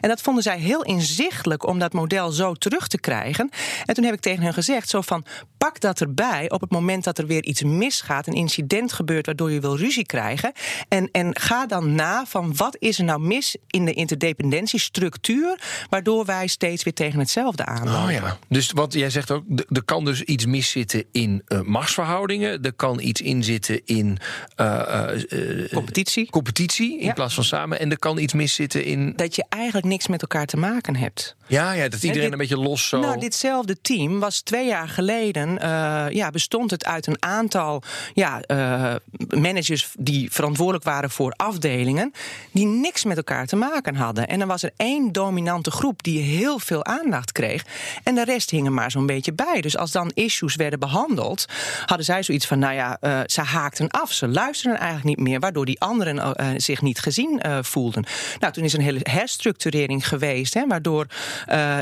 En 0.01 0.09
dat 0.09 0.21
vonden 0.21 0.43
zij 0.43 0.57
heel 0.57 0.83
inzichtelijk 0.83 1.52
om 1.57 1.79
dat 1.79 1.93
model 1.93 2.31
zo 2.31 2.53
terug 2.53 2.87
te 2.87 2.99
krijgen. 2.99 3.49
En 3.85 3.93
toen 3.93 4.03
heb 4.03 4.13
ik 4.13 4.19
tegen 4.19 4.43
hen 4.43 4.53
gezegd: 4.53 4.89
zo 4.89 5.01
van 5.01 5.25
pak 5.57 5.79
dat 5.79 6.01
erbij 6.01 6.49
op 6.49 6.61
het 6.61 6.71
moment 6.71 7.03
dat 7.03 7.17
er 7.17 7.27
weer 7.27 7.43
iets 7.43 7.63
misgaat, 7.63 8.27
een 8.27 8.33
incident 8.33 8.93
gebeurt 8.93 9.25
waardoor 9.25 9.51
je 9.51 9.59
wil 9.59 9.77
ruzie 9.77 10.05
krijgen. 10.05 10.51
En, 10.87 11.09
en 11.11 11.39
ga 11.39 11.65
dan 11.65 11.95
na 11.95 12.25
van 12.25 12.55
wat 12.55 12.75
is 12.79 12.97
er 12.97 13.03
nou 13.03 13.19
mis 13.19 13.55
in 13.67 13.85
de 13.85 13.93
interdependentiestructuur, 13.93 15.59
waardoor 15.89 16.25
wij 16.25 16.47
steeds 16.47 16.83
weer 16.83 16.93
tegen 16.93 17.19
hetzelfde 17.19 17.65
aanlopen. 17.65 18.03
Oh 18.03 18.11
ja. 18.11 18.37
Dus 18.47 18.71
wat 18.71 18.93
jij 18.93 19.09
zegt 19.09 19.31
ook, 19.31 19.43
er 19.69 19.83
kan 19.83 20.05
dus 20.05 20.21
iets 20.21 20.45
miszitten 20.45 21.03
in 21.11 21.43
uh, 21.47 21.61
machtsverhoudingen, 21.61 22.61
er 22.61 22.73
kan 22.73 22.99
iets 22.99 23.21
inzitten 23.21 23.81
in 23.85 24.17
uh, 24.57 25.09
uh, 25.29 25.69
competitie. 25.71 26.29
competitie 26.29 26.99
in 26.99 27.05
ja. 27.05 27.13
plaats 27.13 27.33
van 27.33 27.43
samen, 27.43 27.79
en 27.79 27.91
er 27.91 27.99
kan 27.99 28.17
iets 28.17 28.33
miszitten 28.33 28.85
in. 28.85 29.13
Dat 29.15 29.35
je 29.35 29.45
eigenlijk 29.49 29.85
niks 29.85 30.07
met 30.07 30.21
elkaar 30.21 30.45
te 30.45 30.57
maken 30.57 30.95
hebt. 30.95 31.35
Ja, 31.53 31.71
ja 31.71 31.89
dat 31.89 32.03
iedereen 32.03 32.31
een 32.31 32.37
beetje 32.37 32.57
los 32.57 32.87
zo. 32.87 32.99
Nou, 32.99 33.19
ditzelfde 33.19 33.81
team 33.81 34.19
was 34.19 34.41
twee 34.41 34.67
jaar 34.67 34.89
geleden. 34.89 35.49
Uh, 35.49 36.05
ja, 36.09 36.29
bestond 36.29 36.71
het 36.71 36.85
uit 36.85 37.07
een 37.07 37.17
aantal 37.19 37.83
ja, 38.13 38.41
uh, 38.47 38.95
managers 39.29 39.93
die 39.97 40.31
verantwoordelijk 40.31 40.83
waren 40.83 41.09
voor 41.09 41.31
afdelingen. 41.31 42.11
die 42.51 42.65
niks 42.65 43.03
met 43.03 43.17
elkaar 43.17 43.45
te 43.45 43.55
maken 43.55 43.95
hadden. 43.95 44.27
En 44.27 44.39
dan 44.39 44.47
was 44.47 44.63
er 44.63 44.71
één 44.77 45.11
dominante 45.11 45.71
groep 45.71 46.03
die 46.03 46.19
heel 46.19 46.59
veel 46.59 46.85
aandacht 46.85 47.31
kreeg. 47.31 47.65
En 48.03 48.15
de 48.15 48.23
rest 48.23 48.49
hing 48.49 48.65
er 48.65 48.71
maar 48.71 48.91
zo'n 48.91 49.05
beetje 49.05 49.33
bij. 49.33 49.61
Dus 49.61 49.77
als 49.77 49.91
dan 49.91 50.11
issues 50.13 50.55
werden 50.55 50.79
behandeld. 50.79 51.45
hadden 51.85 52.05
zij 52.05 52.23
zoiets 52.23 52.45
van: 52.45 52.59
nou 52.59 52.73
ja, 52.73 52.97
uh, 53.01 53.19
ze 53.25 53.41
haakten 53.41 53.89
af. 53.89 54.11
Ze 54.11 54.27
luisterden 54.27 54.79
eigenlijk 54.79 55.17
niet 55.17 55.27
meer. 55.27 55.39
Waardoor 55.39 55.65
die 55.65 55.79
anderen 55.79 56.61
zich 56.61 56.81
niet 56.81 56.99
gezien 56.99 57.41
voelden. 57.61 58.05
Nou, 58.39 58.53
toen 58.53 58.63
is 58.63 58.73
een 58.73 58.81
hele 58.81 58.99
herstructurering 59.03 60.07
geweest. 60.07 60.53
Hè, 60.53 60.67
waardoor 60.67 61.07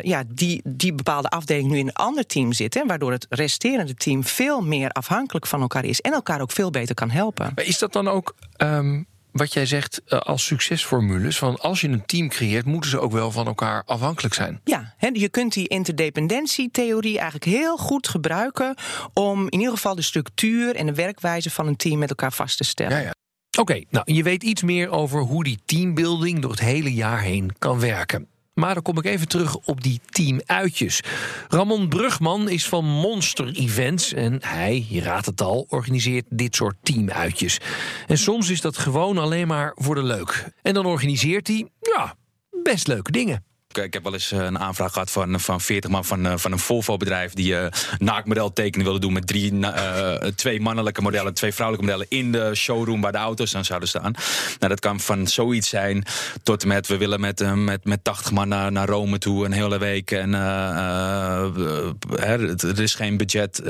ja, 0.02 0.24
die, 0.28 0.62
die 0.64 0.94
bepaalde 0.94 1.30
afdeling 1.30 1.70
nu 1.70 1.78
in 1.78 1.88
een 1.88 1.94
ander 1.94 2.26
team 2.26 2.54
zit. 2.54 2.74
Hè, 2.74 2.86
waardoor 2.86 3.12
het 3.12 3.26
resterende 3.30 3.94
team 3.94 4.24
veel 4.24 4.62
meer 4.62 4.90
afhankelijk 4.90 5.48
van 5.48 5.62
elkaar 5.62 5.86
is. 5.86 6.02
En 6.02 6.14
elkaar 6.14 6.42
ook 6.42 6.52
veel 6.52 6.70
beter 6.70 6.96
kan 6.96 7.10
helpen. 7.10 7.52
Maar 7.56 7.66
is 7.66 7.80
dat 7.80 7.94
dan 7.94 8.08
ook. 8.08 8.36
Um, 8.58 9.10
wat 9.32 9.54
jij 9.54 9.66
zegt 9.66 10.02
uh, 10.08 10.20
als 10.20 10.46
succesformules. 10.46 11.38
Van 11.38 11.60
als 11.60 11.82
je 11.82 11.88
een 11.88 12.06
team 12.06 12.30
creëert, 12.30 12.66
moeten 12.66 12.90
ze 12.90 13.00
ook 13.00 13.12
wel 13.12 13.32
van 13.32 13.46
elkaar 13.46 13.84
afhankelijk 13.86 14.34
zijn. 14.34 14.62
Ja, 14.64 14.94
he, 14.98 15.10
je 15.14 15.30
kunt 15.30 15.54
die 15.54 15.68
interdependentietheorie 15.68 17.20
eigenlijk 17.20 17.46
heel 17.46 17.78
goed 17.78 18.08
gebruiken. 18.08 18.76
om 19.14 19.46
in 19.50 19.60
ieder 19.60 19.74
geval 19.74 19.96
de 19.96 20.02
structuur 20.02 20.76
en 20.76 20.86
de 20.86 20.94
werkwijze 20.94 21.50
van 21.50 21.68
een 21.68 21.76
team 21.76 22.00
met 22.00 22.10
elkaar 22.10 22.34
vast 22.34 22.58
te 22.58 22.64
stellen. 22.64 22.98
Ja, 22.98 23.04
ja. 23.04 23.14
Oké, 23.60 23.72
okay, 23.72 23.86
nou 23.90 24.14
je 24.14 24.24
weet 24.24 24.44
iets 24.44 24.62
meer 24.62 24.90
over 24.90 25.22
hoe 25.22 25.44
die 25.44 25.60
teambuilding 25.66 26.40
door 26.40 26.52
het 26.52 26.60
hele 26.60 26.94
jaar 26.94 27.22
heen 27.22 27.52
kan 27.60 27.80
werken. 27.80 28.28
Maar 28.54 28.74
dan 28.74 28.84
kom 28.84 28.98
ik 28.98 29.06
even 29.06 29.28
terug 29.28 29.56
op 29.56 29.84
die 29.84 30.02
teamuitjes. 30.10 31.02
Ramon 31.48 31.90
Brugman 31.90 32.50
is 32.50 32.68
van 32.68 32.86
Monster 32.86 33.56
Events 33.56 34.14
en 34.14 34.38
hij, 34.44 34.86
je 34.90 35.02
raadt 35.02 35.26
het 35.26 35.42
al, 35.42 35.66
organiseert 35.70 36.26
dit 36.30 36.56
soort 36.56 36.76
teamuitjes. 36.82 37.60
En 38.08 38.18
soms 38.18 38.50
is 38.50 38.62
dat 38.62 38.78
gewoon 38.78 39.18
alleen 39.18 39.48
maar 39.48 39.72
voor 39.76 39.96
de 39.96 40.04
leuk. 40.04 40.54
En 40.62 40.74
dan 40.74 40.86
organiseert 40.86 41.48
hij, 41.48 41.70
ja, 41.80 42.16
best 42.64 42.88
leuke 42.88 43.12
dingen. 43.12 43.51
Ik 43.78 43.94
heb 43.94 44.04
wel 44.04 44.14
eens 44.14 44.32
eh, 44.32 44.40
een 44.40 44.60
aanvraag 44.60 44.94
gehad 44.94 45.12
van, 45.12 45.40
van 45.40 45.62
40 45.62 45.90
man 45.90 46.06
van, 46.06 46.26
eh, 46.26 46.34
van 46.36 46.52
een 46.52 46.60
Volvo-bedrijf 46.60 47.34
die 47.34 47.54
uh, 47.54 47.66
naakmodel 47.98 48.54
tekenen 48.54 48.86
willen 48.86 49.02
doen 49.02 49.14
met 49.14 49.28
drie, 49.28 49.54
uh, 49.54 50.14
twee 50.14 50.62
mannelijke 50.62 51.02
modellen, 51.02 51.34
twee 51.34 51.54
vrouwelijke 51.54 51.92
modellen 51.92 52.10
in 52.10 52.32
de 52.32 52.56
showroom 52.56 53.02
waar 53.02 53.12
de 53.12 53.18
auto's 53.18 53.52
dan 53.52 53.66
zouden 53.66 53.90
staan. 53.90 54.12
Nou, 54.60 54.68
dat 54.68 54.80
kan 54.80 55.00
van 55.00 55.28
zoiets 55.28 55.70
zijn 55.70 56.06
tot 56.44 56.66
met 56.66 56.88
we 56.88 56.98
willen 56.98 57.20
met, 57.20 57.56
met, 57.56 57.86
met 57.86 58.04
80 58.04 58.32
man 58.32 58.48
naar, 58.48 58.72
naar 58.72 58.88
Rome 58.88 59.18
toe 59.18 59.46
een 59.46 59.52
hele 59.52 59.78
week 59.78 60.12
en 60.12 60.34
er 62.20 62.80
is 62.80 62.94
geen 62.94 63.18
budget, 63.18 63.62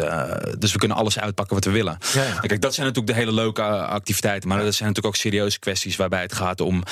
dus 0.59 0.71
we 0.71 0.77
kunnen 0.77 0.97
alles 0.97 1.19
uitpakken 1.19 1.55
wat 1.55 1.65
we 1.65 1.71
willen. 1.71 1.97
Ja, 2.13 2.23
ja. 2.23 2.39
Kijk, 2.39 2.61
dat 2.61 2.73
zijn 2.73 2.87
natuurlijk 2.87 3.13
de 3.13 3.19
hele 3.19 3.33
leuke 3.33 3.63
activiteiten, 3.71 4.49
maar 4.49 4.57
dat 4.63 4.73
zijn 4.73 4.87
natuurlijk 4.89 5.15
ook 5.15 5.21
serieuze 5.21 5.59
kwesties 5.59 5.95
waarbij 5.95 6.21
het 6.21 6.33
gaat 6.33 6.61
om. 6.61 6.83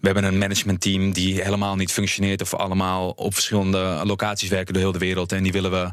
We 0.00 0.06
hebben 0.06 0.24
een 0.24 0.38
managementteam 0.38 1.12
die 1.12 1.42
helemaal 1.42 1.76
niet 1.76 1.92
functioneert 1.92 2.40
allemaal 2.54 3.10
op 3.10 3.34
verschillende 3.34 4.00
locaties 4.04 4.48
werken 4.48 4.74
door 4.74 4.82
heel 4.82 4.92
de 4.92 4.98
wereld. 4.98 5.32
En 5.32 5.42
die 5.42 5.52
willen 5.52 5.70
we, 5.70 5.90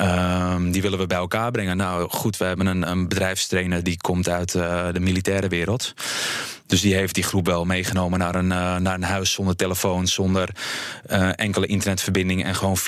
uh, 0.00 0.56
die 0.70 0.82
willen 0.82 0.98
we 0.98 1.06
bij 1.06 1.18
elkaar 1.18 1.50
brengen. 1.50 1.76
Nou 1.76 2.08
goed, 2.10 2.36
we 2.36 2.44
hebben 2.44 2.66
een, 2.66 2.90
een 2.90 3.08
bedrijfstrainer 3.08 3.82
die 3.82 3.96
komt 4.00 4.28
uit 4.28 4.54
uh, 4.54 4.86
de 4.92 5.00
militaire 5.00 5.48
wereld. 5.48 5.94
Dus 6.66 6.80
die 6.80 6.94
heeft 6.94 7.14
die 7.14 7.24
groep 7.24 7.46
wel 7.46 7.64
meegenomen 7.64 8.18
naar 8.18 8.34
een, 8.34 8.50
uh, 8.50 8.76
naar 8.76 8.94
een 8.94 9.02
huis 9.02 9.32
zonder 9.32 9.56
telefoon, 9.56 10.06
zonder 10.06 10.48
uh, 11.10 11.28
enkele 11.34 11.66
internetverbinding. 11.66 12.44
En 12.44 12.54
gewoon 12.54 12.78
24-7 12.78 12.82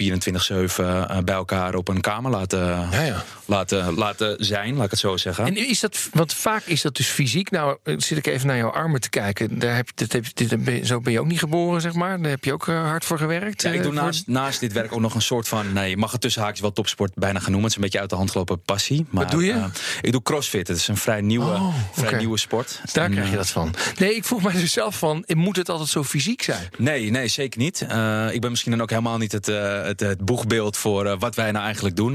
uh, 0.81 1.19
bij 1.25 1.35
elkaar 1.35 1.75
op 1.75 1.89
een 1.89 2.01
kamer 2.01 2.31
laten, 2.31 2.59
ja, 2.91 3.03
ja. 3.03 3.25
Laten, 3.45 3.95
laten 3.95 4.45
zijn, 4.45 4.75
laat 4.75 4.85
ik 4.85 4.91
het 4.91 5.01
zo 5.01 5.17
zeggen. 5.17 5.47
En 5.47 5.69
is 5.69 5.81
dat, 5.81 6.09
want 6.13 6.35
vaak 6.35 6.63
is 6.65 6.83
dat 6.83 6.97
dus 6.97 7.07
fysiek. 7.07 7.51
Nou, 7.51 7.77
zit 7.85 8.19
ik 8.19 8.27
even 8.27 8.47
naar 8.47 8.57
jouw 8.57 8.71
armen 8.71 9.01
te 9.01 9.11
kijken. 9.11 9.59
Daar 9.59 9.77
heb 9.77 9.87
je, 9.87 9.93
dit, 9.95 10.13
heb, 10.13 10.25
dit, 10.35 10.65
ben 10.65 10.75
je, 10.75 10.87
zo 10.87 11.01
ben 11.01 11.13
je 11.13 11.21
ook 11.21 11.27
niet 11.27 11.39
geboren, 11.39 11.81
zeg 11.81 11.93
maar. 11.93 12.21
Daar 12.21 12.31
heb 12.31 12.45
je 12.45 12.53
ook 12.53 12.67
hard 12.67 13.05
voor 13.05 13.19
gewerkt. 13.19 13.63
Ja, 13.63 13.71
ik 13.71 13.83
doe 13.83 13.93
naast, 13.93 14.27
naast 14.27 14.61
dit 14.61 14.73
werk 14.73 14.93
ook 14.93 15.01
nog 15.01 15.15
een 15.15 15.23
soort 15.23 15.49
van. 15.49 15.73
Nee, 15.73 15.91
je 15.91 15.97
mag 15.97 16.13
het 16.13 16.21
tussen 16.21 16.43
haakjes 16.43 16.61
wel 16.61 16.73
topsport 16.73 17.15
bijna 17.15 17.39
gaan 17.39 17.51
noemen. 17.51 17.63
Het 17.63 17.71
is 17.71 17.77
een 17.77 17.83
beetje 17.83 18.01
uit 18.01 18.11
de 18.11 18.17
hand 18.17 18.31
gelopen 18.31 18.63
passie. 18.63 19.07
Maar, 19.11 19.23
Wat 19.23 19.33
doe 19.33 19.45
je? 19.45 19.65
ik 20.01 20.13
doe 20.13 20.23
crossfit. 20.23 20.69
Het 20.69 20.77
is 20.77 20.89
een 20.89 20.97
vrij 20.97 21.21
nieuwe, 21.21 21.51
oh, 21.51 21.75
vrij 21.93 22.19
nieuwe 22.19 22.39
sport. 22.39 22.81
Daar 22.93 23.05
en, 23.05 23.11
krijg 23.11 23.31
je 23.31 23.37
dat 23.37 23.49
van. 23.49 23.68
Nee, 23.99 24.15
ik 24.15 24.25
vroeg 24.25 24.43
mij 24.43 24.53
dus 24.53 24.73
zelf 24.73 24.99
van, 24.99 25.25
moet 25.27 25.57
het 25.57 25.69
altijd 25.69 25.89
zo 25.89 26.05
fysiek 26.05 26.43
zijn? 26.43 26.69
Nee, 26.79 27.11
nee, 27.11 27.29
zeker 27.29 27.61
niet. 27.61 27.87
Uh, 27.91 28.33
ik 28.33 28.41
ben 28.41 28.51
misschien 28.51 28.73
dan 28.73 28.81
ook 28.81 28.91
helemaal 28.91 29.19
niet 29.19 29.33
het, 29.33 29.49
uh, 29.49 29.83
het, 29.83 30.01
het 30.01 30.25
boegbeeld 30.25 30.77
voor 30.77 31.07
uh, 31.07 31.15
wat 31.19 31.35
wij 31.35 31.51
nou 31.51 31.65
eigenlijk 31.65 31.97
doen. 31.97 32.15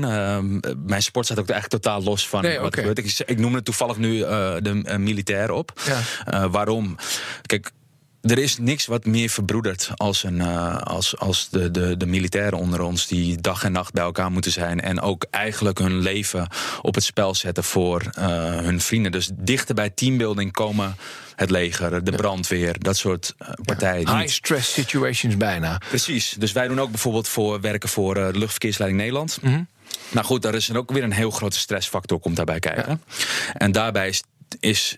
mijn 0.85 1.03
sport 1.03 1.25
staat 1.25 1.39
ook 1.39 1.49
eigenlijk 1.49 1.83
totaal 1.83 2.03
los 2.03 2.27
van 2.27 2.41
nee, 2.41 2.57
wat 2.59 2.65
okay. 2.65 2.83
er 2.83 2.89
gebeurt. 2.89 3.19
Ik, 3.19 3.27
ik 3.27 3.39
noem 3.39 3.53
het 3.53 3.65
toevallig 3.65 3.97
nu 3.97 4.17
de 4.17 4.97
militair 4.97 5.51
op. 5.51 5.81
Ja. 5.85 6.49
waarom? 6.49 6.95
Kijk, 7.41 7.71
er 8.23 8.37
is 8.37 8.57
niks 8.57 8.85
wat 8.85 9.05
meer 9.05 9.29
verbroedert 9.29 9.89
als, 9.95 10.23
een, 10.23 10.35
uh, 10.35 10.77
als, 10.77 11.17
als 11.17 11.49
de, 11.49 11.71
de, 11.71 11.97
de 11.97 12.05
militairen 12.05 12.59
onder 12.59 12.81
ons 12.81 13.07
die 13.07 13.41
dag 13.41 13.63
en 13.63 13.71
nacht 13.71 13.93
bij 13.93 14.03
elkaar 14.03 14.31
moeten 14.31 14.51
zijn. 14.51 14.81
En 14.81 15.01
ook 15.01 15.25
eigenlijk 15.29 15.77
hun 15.77 15.99
leven 15.99 16.47
op 16.81 16.95
het 16.95 17.03
spel 17.03 17.35
zetten 17.35 17.63
voor 17.63 18.01
uh, 18.19 18.25
hun 18.57 18.81
vrienden. 18.81 19.11
Dus 19.11 19.29
dichter 19.33 19.75
bij 19.75 19.89
teambuilding 19.89 20.51
komen 20.51 20.95
het 21.35 21.49
leger, 21.49 22.03
de 22.03 22.11
brandweer, 22.11 22.79
dat 22.79 22.97
soort 22.97 23.35
uh, 23.41 23.47
partijen. 23.63 24.01
Ja, 24.01 24.17
high 24.17 24.31
stress 24.31 24.73
situations 24.73 25.37
bijna. 25.37 25.81
Precies. 25.89 26.35
Dus 26.37 26.51
wij 26.51 26.67
doen 26.67 26.79
ook 26.79 26.91
bijvoorbeeld 26.91 27.27
voor 27.27 27.61
werken 27.61 27.89
voor 27.89 28.13
de 28.13 28.31
luchtverkeersleiding 28.33 29.01
Nederland. 29.01 29.39
Mm 29.41 29.53
-hmm. 29.53 29.67
Nou 30.09 30.25
goed, 30.25 30.41
daar 30.41 30.55
is 30.55 30.69
er 30.69 30.77
ook 30.77 30.91
weer 30.91 31.03
een 31.03 31.11
heel 31.11 31.31
grote 31.31 31.57
stressfactor 31.59 32.19
komt 32.19 32.35
daarbij 32.35 32.59
kijken. 32.59 33.01
Ja. 33.07 33.17
En 33.53 33.71
daarbij 33.71 34.07
is, 34.07 34.23
is 34.59 34.97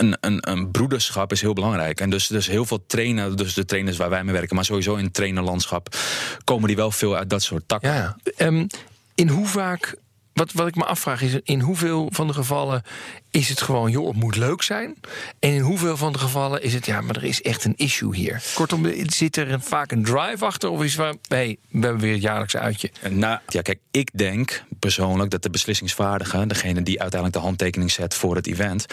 een, 0.00 0.16
een, 0.20 0.50
een, 0.50 0.70
broederschap 0.70 1.32
is 1.32 1.40
heel 1.40 1.52
belangrijk. 1.52 2.00
En 2.00 2.10
dus, 2.10 2.26
dus 2.26 2.46
heel 2.46 2.64
veel 2.64 2.84
trainen, 2.86 3.36
dus 3.36 3.54
de 3.54 3.64
trainers 3.64 3.96
waar 3.96 4.10
wij 4.10 4.24
mee 4.24 4.34
werken, 4.34 4.56
maar 4.56 4.64
sowieso 4.64 4.94
in 4.94 5.10
trainerlandschap, 5.10 5.96
komen 6.44 6.66
die 6.66 6.76
wel 6.76 6.90
veel 6.90 7.16
uit 7.16 7.30
dat 7.30 7.42
soort 7.42 7.62
takken. 7.66 8.16
Um, 8.38 8.66
in 9.14 9.28
hoe 9.28 9.46
vaak. 9.46 9.96
Wat, 10.34 10.52
wat 10.52 10.66
ik 10.66 10.74
me 10.74 10.84
afvraag 10.84 11.22
is, 11.22 11.38
in 11.42 11.60
hoeveel 11.60 12.08
van 12.12 12.26
de 12.26 12.32
gevallen 12.32 12.82
is 13.30 13.48
het 13.48 13.60
gewoon, 13.60 13.90
joh, 13.90 14.06
het 14.06 14.16
moet 14.16 14.36
leuk 14.36 14.62
zijn? 14.62 14.96
En 15.38 15.50
in 15.50 15.60
hoeveel 15.60 15.96
van 15.96 16.12
de 16.12 16.18
gevallen 16.18 16.62
is 16.62 16.74
het, 16.74 16.86
ja, 16.86 17.00
maar 17.00 17.16
er 17.16 17.24
is 17.24 17.42
echt 17.42 17.64
een 17.64 17.76
issue 17.76 18.16
hier? 18.16 18.42
Kortom, 18.54 18.86
zit 19.06 19.36
er 19.36 19.60
vaak 19.60 19.92
een 19.92 20.04
drive 20.04 20.44
achter? 20.44 20.70
Of 20.70 20.82
is 20.82 20.94
waar, 20.94 21.14
hey, 21.28 21.56
we 21.68 21.80
hebben 21.80 22.00
weer 22.00 22.12
het 22.12 22.22
jaarlijkse 22.22 22.58
uitje? 22.58 22.90
Nou, 23.10 23.38
ja, 23.48 23.62
kijk, 23.62 23.78
ik 23.90 24.10
denk 24.14 24.64
persoonlijk 24.78 25.30
dat 25.30 25.42
de 25.42 25.50
beslissingsvaardige, 25.50 26.46
degene 26.46 26.82
die 26.82 27.00
uiteindelijk 27.00 27.40
de 27.40 27.46
handtekening 27.46 27.90
zet 27.90 28.14
voor 28.14 28.36
het 28.36 28.46
event, 28.46 28.86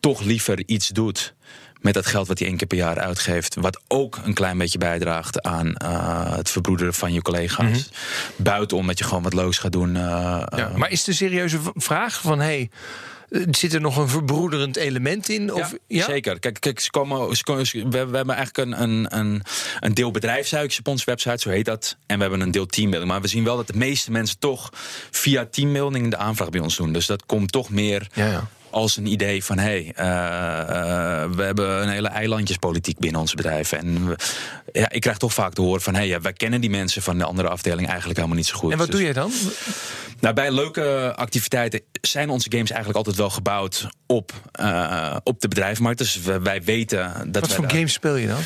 toch 0.00 0.20
liever 0.20 0.62
iets 0.66 0.88
doet 0.88 1.34
met 1.80 1.94
dat 1.94 2.06
geld 2.06 2.28
wat 2.28 2.38
hij 2.38 2.48
één 2.48 2.56
keer 2.56 2.66
per 2.66 2.78
jaar 2.78 2.98
uitgeeft. 2.98 3.54
Wat 3.54 3.80
ook 3.88 4.18
een 4.24 4.34
klein 4.34 4.58
beetje 4.58 4.78
bijdraagt 4.78 5.42
aan 5.42 5.74
uh, 5.82 6.36
het 6.36 6.50
verbroederen 6.50 6.94
van 6.94 7.12
je 7.12 7.22
collega's. 7.22 7.66
Mm 7.66 7.72
-hmm. 7.72 8.44
Buitenom 8.44 8.86
dat 8.86 8.98
je 8.98 9.04
gewoon 9.04 9.22
wat 9.22 9.34
leuks 9.34 9.58
gaat 9.58 9.72
doen. 9.72 9.94
Uh, 9.94 10.42
ja, 10.56 10.72
maar 10.76 10.90
is 10.90 11.04
de 11.04 11.12
serieuze 11.12 11.58
vraag 11.74 12.20
van... 12.20 12.40
Hey, 12.40 12.70
Zit 13.50 13.74
er 13.74 13.80
nog 13.80 13.96
een 13.96 14.08
verbroederend 14.08 14.76
element 14.76 15.28
in? 15.28 15.52
Of, 15.52 15.70
ja, 15.70 15.78
ja? 15.86 16.04
zeker. 16.04 16.38
Kijk, 16.38 16.60
kijk 16.60 16.80
ze 16.80 16.90
komen, 16.90 17.36
ze 17.36 17.44
komen, 17.44 17.64
we, 17.72 18.06
we, 18.06 18.16
hebben 18.16 18.34
eigenlijk 18.34 18.56
een, 18.56 18.82
een, 18.82 19.18
een, 19.18 19.42
een 19.80 19.94
deel 19.94 20.10
bedrijfsuitjes 20.10 20.78
op 20.78 20.88
onze 20.88 21.04
website, 21.04 21.40
zo 21.40 21.48
heet 21.48 21.64
dat. 21.64 21.96
En 22.06 22.16
we 22.16 22.22
hebben 22.22 22.40
een 22.40 22.50
deel 22.50 22.66
teambuilding. 22.66 23.12
Maar 23.12 23.20
we 23.20 23.28
zien 23.28 23.44
wel 23.44 23.56
dat 23.56 23.66
de 23.66 23.76
meeste 23.76 24.10
mensen 24.10 24.38
toch 24.38 24.70
via 25.10 25.46
teambuilding 25.50 26.10
de 26.10 26.16
aanvraag 26.16 26.50
bij 26.50 26.60
ons 26.60 26.76
doen. 26.76 26.92
Dus 26.92 27.06
dat 27.06 27.26
komt 27.26 27.52
toch 27.52 27.70
meer 27.70 28.08
ja, 28.12 28.26
ja 28.26 28.48
als 28.70 28.96
een 28.96 29.06
idee 29.06 29.44
van 29.44 29.58
hé, 29.58 29.64
hey, 29.64 29.82
uh, 29.82 30.04
uh, 31.26 31.36
we 31.36 31.42
hebben 31.42 31.82
een 31.82 31.88
hele 31.88 32.08
eilandjespolitiek 32.08 32.98
binnen 32.98 33.20
ons 33.20 33.34
bedrijf. 33.34 33.72
En 33.72 34.06
we, 34.08 34.16
ja, 34.72 34.90
ik 34.90 35.00
krijg 35.00 35.16
toch 35.16 35.34
vaak 35.34 35.52
te 35.52 35.60
horen 35.60 35.80
van 35.80 35.92
hé, 35.92 36.00
hey, 36.00 36.08
ja, 36.08 36.20
wij 36.20 36.32
kennen 36.32 36.60
die 36.60 36.70
mensen 36.70 37.02
van 37.02 37.18
de 37.18 37.24
andere 37.24 37.48
afdeling 37.48 37.88
eigenlijk 37.88 38.16
helemaal 38.16 38.38
niet 38.38 38.46
zo 38.46 38.56
goed. 38.56 38.72
En 38.72 38.78
wat 38.78 38.86
dus, 38.86 38.96
doe 38.96 39.06
je 39.06 39.12
dan? 39.12 39.32
Nou, 40.20 40.34
bij 40.34 40.50
leuke 40.50 41.12
activiteiten 41.16 41.80
zijn 42.00 42.30
onze 42.30 42.50
games 42.50 42.70
eigenlijk 42.70 42.98
altijd 42.98 43.16
wel 43.16 43.30
gebouwd 43.30 43.88
op, 44.06 44.32
uh, 44.60 45.16
op 45.24 45.40
de 45.40 45.48
bedrijfsmarkt. 45.48 45.98
Dus 45.98 46.20
wij, 46.20 46.42
wij 46.42 46.62
weten 46.62 47.32
dat. 47.32 47.42
Wat 47.42 47.52
voor 47.52 47.70
games 47.70 47.92
speel 47.92 48.16
je 48.16 48.26
dan? 48.26 48.40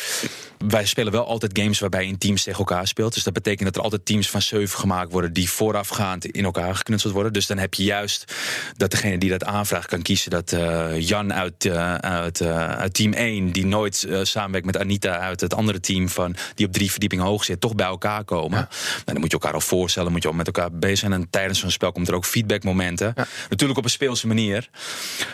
Wij 0.68 0.86
spelen 0.86 1.12
wel 1.12 1.26
altijd 1.26 1.58
games 1.58 1.78
waarbij 1.78 2.02
je 2.02 2.08
in 2.08 2.18
teams 2.18 2.42
tegen 2.42 2.58
elkaar 2.58 2.86
speelt. 2.86 3.14
Dus 3.14 3.22
dat 3.22 3.32
betekent 3.32 3.64
dat 3.64 3.76
er 3.76 3.82
altijd 3.82 4.06
teams 4.06 4.30
van 4.30 4.42
zeven 4.42 4.78
gemaakt 4.78 5.12
worden 5.12 5.32
die 5.32 5.50
voorafgaand 5.50 6.24
in 6.24 6.44
elkaar 6.44 6.74
geknutseld 6.74 7.12
worden. 7.12 7.32
Dus 7.32 7.46
dan 7.46 7.58
heb 7.58 7.74
je 7.74 7.84
juist 7.84 8.32
dat 8.76 8.90
degene 8.90 9.18
die 9.18 9.30
dat 9.30 9.44
aanvraagt 9.44 9.86
kan 9.86 10.02
kiezen 10.02 10.13
dat 10.22 10.52
uh, 10.52 11.00
Jan 11.00 11.32
uit, 11.32 11.64
uh, 11.64 11.94
uit, 11.94 12.40
uh, 12.40 12.68
uit 12.68 12.94
team 12.94 13.12
1, 13.12 13.52
die 13.52 13.66
nooit 13.66 14.08
samenwerkt 14.22 14.66
met 14.66 14.78
Anita 14.78 15.18
uit 15.18 15.40
het 15.40 15.54
andere 15.54 15.80
team 15.80 16.08
van 16.08 16.36
die 16.54 16.66
op 16.66 16.72
drie 16.72 16.90
verdiepingen 16.90 17.24
hoog 17.24 17.44
zit, 17.44 17.60
toch 17.60 17.74
bij 17.74 17.86
elkaar 17.86 18.24
komen. 18.24 18.58
Ja. 18.58 18.68
Nou, 18.70 19.04
dan 19.04 19.20
moet 19.20 19.30
je 19.30 19.32
elkaar 19.32 19.52
al 19.52 19.60
voorstellen, 19.60 20.12
moet 20.12 20.22
je 20.22 20.28
al 20.28 20.34
met 20.34 20.46
elkaar 20.46 20.72
bezig 20.72 20.98
zijn. 20.98 21.12
En 21.12 21.30
tijdens 21.30 21.58
zo'n 21.58 21.70
spel 21.70 21.92
komt 21.92 22.08
er 22.08 22.14
ook 22.14 22.24
feedbackmomenten. 22.24 23.12
Ja. 23.16 23.26
Natuurlijk 23.48 23.78
op 23.78 23.84
een 23.84 23.90
speelse 23.90 24.26
manier. 24.26 24.68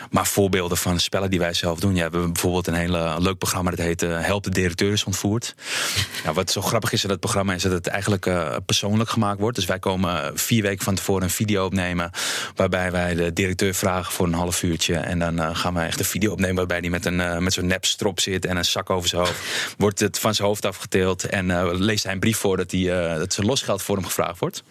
Maar 0.09 0.27
voorbeelden 0.27 0.77
van 0.77 0.99
spellen 0.99 1.29
die 1.29 1.39
wij 1.39 1.53
zelf 1.53 1.79
doen. 1.79 1.95
Ja, 1.95 1.95
we 1.95 2.01
hebben 2.01 2.33
bijvoorbeeld 2.33 2.67
een 2.67 2.73
hele 2.73 3.15
leuk 3.19 3.37
programma 3.37 3.69
dat 3.69 3.79
heet 3.79 4.01
Help 4.01 4.43
de 4.43 4.49
directeur 4.49 4.91
is 4.91 5.03
ontvoerd. 5.03 5.55
nou, 6.23 6.35
wat 6.35 6.51
zo 6.51 6.61
grappig 6.61 6.91
is 6.91 7.03
aan 7.03 7.09
dat 7.09 7.19
programma 7.19 7.53
is 7.53 7.63
dat 7.63 7.71
het 7.71 7.87
eigenlijk 7.87 8.29
persoonlijk 8.65 9.09
gemaakt 9.09 9.39
wordt. 9.39 9.55
Dus 9.55 9.65
wij 9.65 9.79
komen 9.79 10.31
vier 10.39 10.61
weken 10.61 10.83
van 10.83 10.95
tevoren 10.95 11.23
een 11.23 11.29
video 11.29 11.65
opnemen. 11.65 12.11
Waarbij 12.55 12.91
wij 12.91 13.15
de 13.15 13.33
directeur 13.33 13.73
vragen 13.73 14.13
voor 14.13 14.27
een 14.27 14.33
half 14.33 14.55
En 14.79 15.19
dan 15.19 15.39
uh, 15.39 15.55
gaan 15.55 15.73
wij 15.73 15.85
echt 15.85 15.99
een 15.99 16.05
video 16.05 16.31
opnemen 16.31 16.55
waarbij 16.55 16.77
hij 16.77 16.89
met, 16.89 17.05
een, 17.05 17.19
uh, 17.19 17.37
met 17.37 17.53
zo'n 17.53 17.67
nepstrop 17.67 18.19
zit 18.19 18.45
en 18.45 18.57
een 18.57 18.65
zak 18.65 18.89
over 18.89 19.09
zijn 19.09 19.21
hoofd. 19.21 19.33
Wordt 19.77 19.99
het 19.99 20.19
van 20.19 20.35
zijn 20.35 20.47
hoofd 20.47 20.65
afgeteeld. 20.65 21.23
En 21.23 21.73
leest 21.77 22.03
hij 22.03 22.13
een 22.13 22.19
brief 22.19 22.37
voor 22.37 22.57
dat, 22.57 22.71
hij, 22.71 22.83
dat 23.17 23.33
zijn 23.33 23.47
losgeld 23.47 23.81
voor 23.81 23.95
hem 23.95 24.05
gevraagd 24.05 24.39
wordt. 24.39 24.63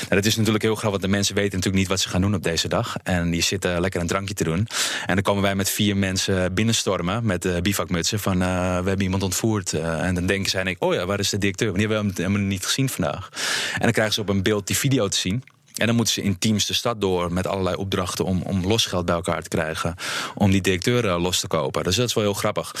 Nou, 0.00 0.14
dat 0.14 0.24
is 0.24 0.36
natuurlijk 0.36 0.64
heel 0.64 0.74
grappig, 0.74 0.90
want 0.90 1.02
de 1.02 1.16
mensen 1.16 1.34
weten 1.34 1.52
natuurlijk 1.52 1.78
niet 1.78 1.88
wat 1.88 2.00
ze 2.00 2.08
gaan 2.08 2.20
doen 2.20 2.34
op 2.34 2.42
deze 2.42 2.68
dag. 2.68 2.96
En 3.02 3.30
die 3.30 3.42
zitten 3.42 3.80
lekker 3.80 4.00
een 4.00 4.06
drankje 4.06 4.34
te 4.34 4.44
doen. 4.44 4.66
En 5.06 5.14
dan 5.14 5.22
komen 5.22 5.42
wij 5.42 5.54
met 5.54 5.70
vier 5.70 5.96
mensen 5.96 6.54
binnenstormen 6.54 7.26
met 7.26 7.62
bivakmutsen 7.62 8.20
van 8.20 8.38
we 8.38 8.44
hebben 8.88 9.02
iemand 9.02 9.22
ontvoerd. 9.22 9.72
en 9.72 10.14
dan 10.14 10.26
denken 10.26 10.50
zij, 10.50 10.64
denk, 10.64 10.82
oh 10.82 10.94
ja, 10.94 11.06
waar 11.06 11.18
is 11.18 11.30
de 11.30 11.38
directeur? 11.38 11.68
Want 11.68 11.78
die 11.78 11.88
hebben 11.88 12.14
we 12.14 12.22
helemaal 12.22 12.46
niet 12.46 12.64
gezien 12.64 12.88
vandaag. 12.88 13.28
En 13.74 13.82
dan 13.82 13.92
krijgen 13.92 14.14
ze 14.14 14.20
op 14.20 14.28
een 14.28 14.42
beeld 14.42 14.66
die 14.66 14.76
video 14.76 15.08
te 15.08 15.18
zien. 15.18 15.42
En 15.76 15.86
dan 15.86 15.96
moeten 15.96 16.14
ze 16.14 16.22
in 16.22 16.38
teams 16.38 16.66
de 16.66 16.74
stad 16.74 17.00
door 17.00 17.32
met 17.32 17.46
allerlei 17.46 17.76
opdrachten 17.76 18.24
om, 18.24 18.42
om 18.42 18.66
losgeld 18.66 19.06
bij 19.06 19.14
elkaar 19.14 19.42
te 19.42 19.48
krijgen. 19.48 19.94
Om 20.34 20.50
die 20.50 20.60
directeur 20.60 21.04
uh, 21.04 21.20
los 21.20 21.40
te 21.40 21.46
kopen. 21.46 21.84
Dus 21.84 21.96
dat 21.96 22.08
is 22.08 22.14
wel 22.14 22.24
heel 22.24 22.34
grappig. 22.34 22.74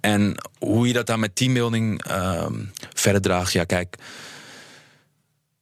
En 0.00 0.34
hoe 0.58 0.86
je 0.86 0.92
dat 0.92 1.06
dan 1.06 1.20
met 1.20 1.36
teambuilding 1.36 2.06
uh, 2.10 2.46
verder 2.94 3.20
draagt, 3.20 3.52
ja, 3.52 3.64
kijk. 3.64 3.96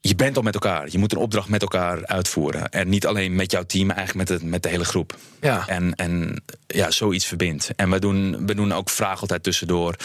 Je 0.00 0.14
bent 0.14 0.36
al 0.36 0.42
met 0.42 0.54
elkaar. 0.54 0.88
Je 0.90 0.98
moet 0.98 1.12
een 1.12 1.18
opdracht 1.18 1.48
met 1.48 1.62
elkaar 1.62 2.06
uitvoeren. 2.06 2.68
En 2.68 2.88
niet 2.88 3.06
alleen 3.06 3.34
met 3.34 3.50
jouw 3.50 3.62
team, 3.62 3.86
maar 3.86 3.96
eigenlijk 3.96 4.28
met 4.28 4.40
de, 4.40 4.46
met 4.46 4.62
de 4.62 4.68
hele 4.68 4.84
groep. 4.84 5.16
Ja. 5.40 5.66
En, 5.66 5.94
en 5.94 6.42
ja, 6.66 6.90
zoiets 6.90 7.26
verbindt. 7.26 7.70
En 7.76 7.90
we 7.90 7.98
doen, 7.98 8.46
we 8.46 8.54
doen 8.54 8.72
ook 8.72 8.90
vragen 8.90 9.20
altijd 9.20 9.42
tussendoor. 9.42 9.96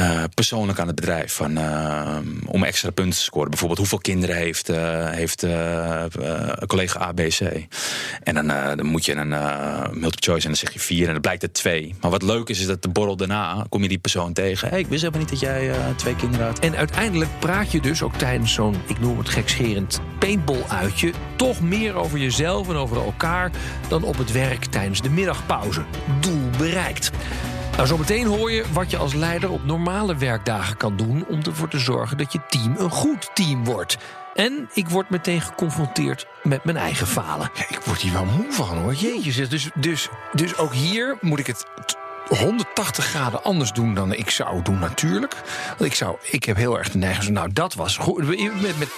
Eh, 0.00 0.22
persoonlijk 0.34 0.78
aan 0.78 0.86
het 0.86 0.96
bedrijf. 0.96 1.32
Van, 1.32 1.56
eh, 1.56 2.16
om 2.46 2.64
extra 2.64 2.90
punten 2.90 3.14
te 3.14 3.24
scoren. 3.24 3.48
Bijvoorbeeld 3.48 3.78
hoeveel 3.78 3.98
kinderen 3.98 4.36
heeft, 4.36 4.68
eh, 4.68 5.10
heeft 5.10 5.46
collega 6.66 7.00
A, 7.00 7.12
B, 7.12 7.16
C. 7.16 7.40
En 8.22 8.34
dan, 8.34 8.46
dan 8.46 8.86
moet 8.86 9.04
je 9.04 9.14
een 9.14 9.28
multiple 10.00 10.32
choice 10.32 10.42
en 10.42 10.48
dan 10.48 10.56
zeg 10.56 10.72
je 10.72 10.80
vier 10.80 11.06
en 11.06 11.12
dan 11.12 11.20
blijkt 11.20 11.42
het 11.42 11.54
twee. 11.54 11.94
Maar 12.00 12.10
wat 12.10 12.22
leuk 12.22 12.48
is, 12.48 12.60
is 12.60 12.66
dat 12.66 12.82
de 12.82 12.88
borrel 12.88 13.16
daarna 13.16 13.66
kom 13.68 13.82
je 13.82 13.88
die 13.88 13.98
persoon 13.98 14.32
tegen. 14.32 14.68
Hey, 14.68 14.78
ik 14.78 14.86
wist 14.86 15.00
helemaal 15.02 15.20
niet 15.20 15.30
dat 15.30 15.40
jij 15.40 15.70
twee 15.96 16.16
kinderen 16.16 16.46
had. 16.46 16.58
En 16.58 16.76
uiteindelijk 16.76 17.30
praat 17.38 17.72
je 17.72 17.80
dus 17.80 18.02
ook 18.02 18.14
tijdens 18.14 18.52
zo'n, 18.52 18.76
ik 18.86 19.00
noem 19.00 19.18
het 19.18 19.28
gekscherend, 19.28 20.00
paintball-uitje... 20.18 21.12
toch 21.36 21.60
meer 21.60 21.94
over 21.94 22.18
jezelf 22.18 22.68
en 22.68 22.74
over 22.74 22.96
elkaar 22.96 23.50
dan 23.88 24.02
op 24.02 24.18
het 24.18 24.32
werk 24.32 24.64
tijdens 24.64 25.02
de 25.02 25.10
middagpauze. 25.10 25.82
Doel 26.20 26.50
bereikt. 26.58 27.10
Nou, 27.76 27.86
zometeen 27.86 28.26
hoor 28.26 28.50
je 28.52 28.64
wat 28.72 28.90
je 28.90 28.96
als 28.96 29.14
leider 29.14 29.50
op 29.50 29.64
normale 29.64 30.16
werkdagen 30.16 30.76
kan 30.76 30.96
doen... 30.96 31.24
om 31.28 31.40
ervoor 31.42 31.68
te 31.68 31.78
zorgen 31.78 32.16
dat 32.16 32.32
je 32.32 32.40
team 32.48 32.74
een 32.78 32.90
goed 32.90 33.30
team 33.34 33.64
wordt. 33.64 33.98
En 34.34 34.68
ik 34.72 34.88
word 34.88 35.10
meteen 35.10 35.40
geconfronteerd 35.40 36.26
met 36.42 36.64
mijn 36.64 36.76
eigen 36.76 37.06
falen. 37.06 37.50
Ja, 37.54 37.64
ik 37.68 37.80
word 37.84 38.00
hier 38.00 38.12
wel 38.12 38.24
moe 38.24 38.52
van 38.52 38.78
hoor. 38.78 38.94
Jeetje, 38.94 39.32
zeg. 39.32 39.48
Dus, 39.48 39.70
dus, 39.74 40.08
dus 40.32 40.56
ook 40.56 40.72
hier 40.72 41.16
moet 41.20 41.38
ik 41.38 41.46
het 41.46 41.66
t- 41.86 41.96
180 42.38 43.04
graden 43.04 43.42
anders 43.44 43.72
doen 43.72 43.94
dan 43.94 44.12
ik 44.12 44.30
zou 44.30 44.62
doen 44.62 44.78
natuurlijk. 44.78 45.34
Want 45.68 45.90
ik, 45.90 45.94
zou, 45.94 46.16
ik 46.22 46.44
heb 46.44 46.56
heel 46.56 46.78
erg 46.78 46.90
de 46.90 46.98
neiging 46.98 47.24
van, 47.24 47.32
nou 47.34 47.52
dat 47.52 47.74
was 47.74 47.96
goed. 47.96 48.26
Met, 48.60 48.78
met, 48.78 48.88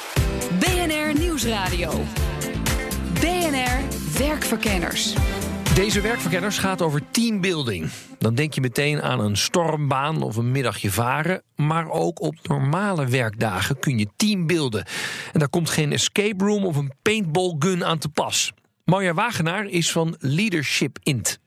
BNR 0.59 1.19
Nieuwsradio. 1.21 2.05
BNR 3.21 3.81
Werkverkenners. 4.19 5.15
Deze 5.75 6.01
werkverkenners 6.01 6.59
gaat 6.59 6.83
over 6.83 7.11
teambuilding. 7.11 7.91
Dan 8.19 8.35
denk 8.35 8.53
je 8.53 8.61
meteen 8.61 9.03
aan 9.03 9.21
een 9.21 9.37
stormbaan 9.37 10.23
of 10.23 10.37
een 10.37 10.51
middagje 10.51 10.91
varen. 10.91 11.43
Maar 11.57 11.91
ook 11.91 12.21
op 12.21 12.35
normale 12.43 13.07
werkdagen 13.07 13.79
kun 13.79 13.99
je 13.99 14.07
teambeelden. 14.17 14.85
En 15.33 15.39
daar 15.39 15.49
komt 15.49 15.71
geen 15.71 15.93
escape 15.93 16.45
room 16.45 16.65
of 16.65 16.77
een 16.77 16.93
paintball 17.03 17.57
gun 17.59 17.85
aan 17.85 17.99
te 17.99 18.09
pas. 18.09 18.53
Marja 18.85 19.15
Wagenaar 19.15 19.65
is 19.67 19.93
van 19.93 20.17
Leadership 20.19 20.99
Int. 21.03 21.39